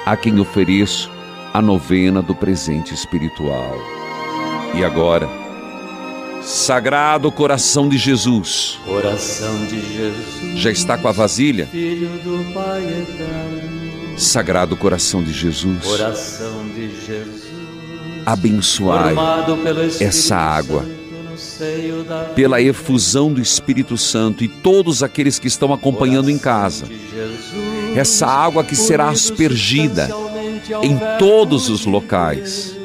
a 0.05 0.15
quem 0.15 0.39
ofereço 0.39 1.11
a 1.53 1.61
novena 1.61 2.21
do 2.21 2.33
presente 2.33 2.93
espiritual. 2.93 3.75
E 4.73 4.85
agora, 4.85 5.27
Sagrado 6.41 7.29
coração 7.29 7.89
de 7.89 7.97
Jesus. 7.97 8.79
Coração 8.85 9.65
de 9.65 9.81
Jesus. 9.81 10.59
Já 10.59 10.71
está 10.71 10.97
com 10.97 11.09
a 11.09 11.11
vasilha? 11.11 11.67
Filho 11.67 12.07
do 12.19 12.53
Pai 12.53 12.83
eterno. 12.83 13.86
Sagrado 14.17 14.75
coração 14.75 15.23
de 15.23 15.31
Jesus. 15.31 15.85
Coração 15.85 16.67
de 16.73 16.89
Jesus. 17.05 17.47
Abençoai 18.25 19.15
essa 20.01 20.35
água 20.35 20.85
pela 22.35 22.61
efusão 22.61 23.31
do 23.31 23.39
Espírito 23.39 23.97
Santo 23.97 24.43
e 24.43 24.47
todos 24.47 25.01
aqueles 25.01 25.39
que 25.39 25.47
estão 25.47 25.71
acompanhando 25.71 26.29
em 26.29 26.37
casa. 26.37 26.85
Essa 27.95 28.27
água 28.27 28.63
que 28.63 28.75
será 28.75 29.09
aspergida 29.09 30.09
em 30.81 30.99
todos 31.17 31.69
os 31.69 31.85
locais 31.85 32.77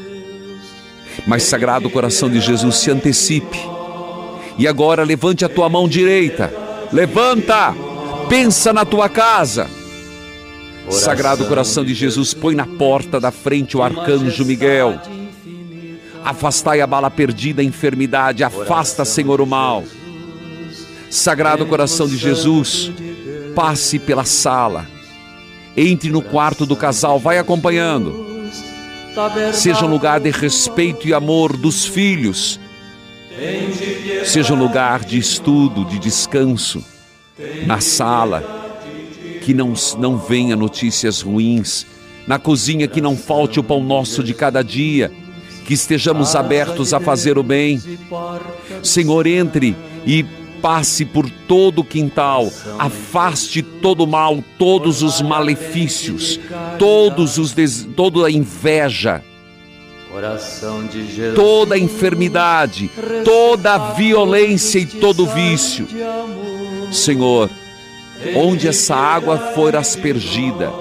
mas, 1.26 1.45
Sagrado 1.45 1.91
Coração 1.91 2.30
de 2.30 2.41
Jesus, 2.41 2.76
se 2.76 2.91
antecipe. 2.91 3.59
E 4.59 4.66
agora 4.66 5.05
levante 5.05 5.45
a 5.45 5.49
tua 5.49 5.68
mão 5.68 5.89
direita. 5.89 6.53
Levanta! 6.93 7.74
Pensa 8.28 8.72
na 8.72 8.85
tua 8.85 9.09
casa. 9.09 9.68
Sagrado 10.91 11.47
Coração 11.47 11.85
de 11.85 11.95
Jesus, 11.95 12.35
põe 12.35 12.55
na 12.55 12.66
porta 12.66 13.20
da 13.20 13.30
frente 13.30 13.76
o 13.76 13.83
arcanjo 13.83 14.45
Miguel. 14.45 15.01
Afastai 16.24 16.80
a 16.80 16.87
bala 16.87 17.11
perdida, 17.11 17.62
a 17.62 17.64
enfermidade, 17.64 18.45
afasta, 18.45 19.05
Senhor, 19.05 19.41
o 19.41 19.47
mal. 19.47 19.85
Sagrado 21.11 21.66
Coração 21.66 22.07
de 22.07 22.16
Jesus, 22.16 22.91
passe 23.55 23.99
pela 23.99 24.24
sala, 24.24 24.87
entre 25.76 26.11
no 26.11 26.22
quarto 26.22 26.64
do 26.66 26.76
casal, 26.76 27.18
vai 27.18 27.39
acompanhando. 27.39 28.33
Seja 29.53 29.85
um 29.85 29.91
lugar 29.91 30.20
de 30.20 30.30
respeito 30.30 31.07
e 31.07 31.12
amor 31.12 31.57
dos 31.57 31.85
filhos, 31.85 32.59
seja 34.24 34.55
um 34.55 34.59
lugar 34.59 35.05
de 35.05 35.18
estudo, 35.18 35.85
de 35.85 35.99
descanso, 35.99 36.83
na 37.66 37.80
sala, 37.80 38.61
que 39.43 39.53
não, 39.53 39.74
não 39.99 40.16
venha 40.16 40.57
notícias 40.57 41.20
ruins, 41.20 41.84
na 42.26 42.38
cozinha 42.38 42.86
que 42.86 43.01
não 43.01 43.16
falte 43.16 43.59
o 43.59 43.64
pão 43.64 43.82
nosso 43.82 44.22
de 44.22 44.32
cada 44.32 44.62
dia, 44.62 45.11
que 45.66 45.74
estejamos 45.74 46.34
abertos 46.34 46.95
a 46.95 47.01
fazer 47.01 47.36
o 47.36 47.43
bem. 47.43 47.82
Senhor, 48.82 49.26
entre 49.26 49.76
e 50.07 50.24
passe 50.61 51.05
por 51.05 51.28
todo 51.49 51.80
o 51.80 51.84
quintal, 51.84 52.49
afaste 52.78 53.62
todo 53.62 54.05
o 54.05 54.07
mal, 54.07 54.43
todos 54.57 55.03
os 55.03 55.20
malefícios, 55.20 56.38
todos 56.78 57.36
os 57.36 57.53
des... 57.53 57.88
toda 57.97 58.26
a 58.26 58.30
inveja, 58.30 59.22
toda 61.34 61.76
enfermidade, 61.76 62.90
toda 63.24 63.93
violência 63.95 64.78
e 64.78 64.86
todo 64.86 65.26
vício. 65.26 65.88
Senhor, 66.93 67.51
onde 68.37 68.68
essa 68.68 68.95
água 68.95 69.39
for 69.55 69.77
aspergida, 69.77 70.73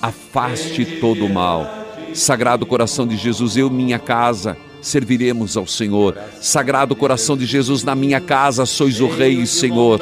afaste 0.00 0.84
todo 1.00 1.26
o 1.26 1.32
mal. 1.32 1.66
Sagrado 2.14 2.66
coração 2.66 3.06
de 3.06 3.16
Jesus, 3.16 3.56
eu 3.56 3.70
minha 3.70 3.98
casa 3.98 4.56
serviremos 4.80 5.56
ao 5.56 5.66
Senhor. 5.66 6.18
Sagrado 6.40 6.94
coração 6.96 7.36
de 7.36 7.46
Jesus, 7.46 7.84
na 7.84 7.94
minha 7.94 8.20
casa 8.20 8.66
sois 8.66 9.00
o 9.00 9.08
Rei 9.08 9.34
e 9.34 9.46
Senhor. 9.46 10.00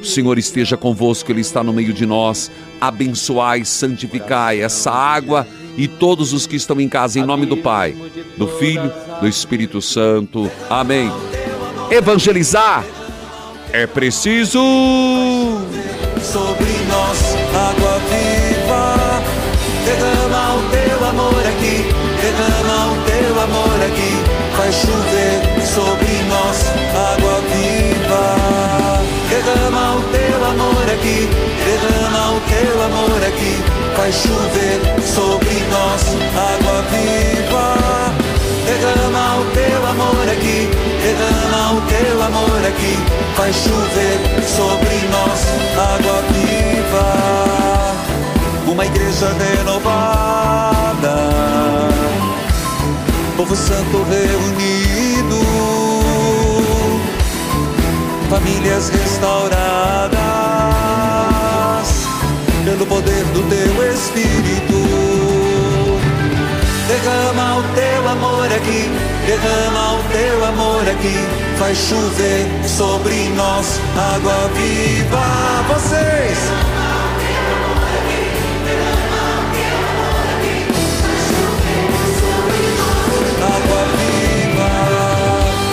O 0.00 0.04
Senhor 0.04 0.38
esteja 0.38 0.76
convosco, 0.76 1.30
Ele 1.32 1.40
está 1.40 1.62
no 1.62 1.72
meio 1.72 1.92
de 1.92 2.06
nós. 2.06 2.50
Abençoai, 2.80 3.64
santificai 3.64 4.60
essa 4.60 4.90
água 4.90 5.46
e 5.76 5.88
todos 5.88 6.32
os 6.32 6.46
que 6.46 6.56
estão 6.56 6.80
em 6.80 6.88
casa, 6.88 7.18
em 7.18 7.24
nome 7.24 7.44
do 7.44 7.56
Pai, 7.56 7.94
do 8.38 8.46
Filho, 8.46 8.90
do 9.20 9.26
Espírito 9.26 9.82
Santo. 9.82 10.50
Amém. 10.70 11.10
Evangelizar 11.90 12.84
é 13.82 13.86
preciso. 13.86 14.58
sobre 16.22 16.72
nós 16.88 17.18
água 17.68 18.00
viva. 18.08 19.22
Derrama 19.84 20.54
o 20.56 20.62
teu 20.70 21.08
amor 21.08 21.42
aqui, 21.46 21.84
derrama 22.22 22.78
o 22.92 22.96
teu 23.04 23.34
amor 23.42 23.78
aqui. 23.88 24.12
Faz 24.56 24.74
chover 24.76 25.38
sobre 25.74 26.12
nós 26.32 26.58
água 27.12 27.36
viva. 27.50 28.24
Derrama 29.28 29.96
o 29.96 30.02
teu 30.14 30.40
amor 30.52 30.86
aqui, 30.94 31.28
derrama 31.66 32.22
o 32.32 32.40
teu 32.48 32.82
amor 32.82 33.22
aqui. 33.28 33.54
Faz 33.96 34.14
chover 34.14 34.78
sobre 35.04 35.54
nós 35.70 36.02
água 36.34 36.82
viva. 36.90 37.55
Derrama 41.16 41.72
o 41.72 41.80
teu 41.82 42.22
amor 42.22 42.60
aqui, 42.66 42.96
faz 43.36 43.56
chover 43.56 44.18
sobre 44.46 45.08
nós 45.10 45.40
água 45.78 46.22
viva. 46.32 47.08
Uma 48.70 48.84
igreja 48.84 49.28
renovada, 49.38 51.16
povo 53.36 53.56
santo 53.56 54.04
reunido, 54.10 55.40
famílias 58.28 58.88
restauradas 58.90 60.16
pelo 62.64 62.84
poder 62.86 63.24
do 63.26 63.42
teu 63.48 63.92
Espírito. 63.92 64.75
Derrama 66.96 67.58
o 67.58 67.62
teu 67.74 68.08
amor 68.08 68.46
aqui, 68.46 68.90
derrama 69.26 69.98
o 69.98 70.02
teu 70.04 70.44
amor 70.46 70.88
aqui, 70.88 71.14
faz 71.58 71.76
chover 71.76 72.46
sobre 72.66 73.28
nós 73.36 73.78
água 74.14 74.50
viva. 74.54 75.26
Vocês! 75.68 76.38
Água 83.42 83.82
viva, 83.98 84.70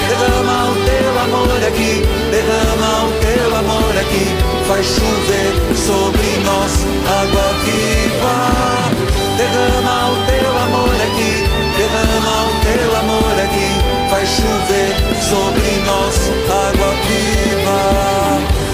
derrama 0.10 0.72
o 0.72 0.76
teu 0.84 1.20
amor 1.24 1.64
aqui, 1.66 2.02
derrama 2.32 3.06
o 3.06 3.12
teu 3.22 3.56
amor 3.56 3.98
aqui, 3.98 4.28
faz 4.68 4.86
chover 4.86 5.54
sobre 5.78 6.28
nós 6.44 6.86
água 7.08 7.54
viva 7.64 9.13
derrama 9.38 10.12
o 10.12 10.16
teu 10.26 10.52
amor 10.66 10.96
aqui, 11.08 11.34
derrama 11.78 12.36
o 12.44 12.54
teu 12.66 12.96
amor 12.98 13.36
aqui, 13.44 13.72
faz 14.10 14.30
chover 14.30 14.92
sobre 15.30 15.70
nós 15.86 16.16
água 16.50 16.94
viva. 17.08 17.82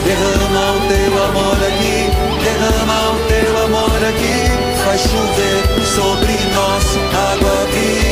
Derrama 0.05 0.65
o 0.71 0.79
teu 0.87 1.13
amor 1.25 1.57
aqui, 1.67 2.09
derrama 2.43 2.99
o 3.11 3.19
teu 3.27 3.65
amor 3.65 3.99
aqui, 4.09 4.37
faz 4.83 5.01
chover 5.01 5.85
sobre 5.85 6.33
nós 6.53 6.85
água 7.13 7.65
viva. 7.73 8.08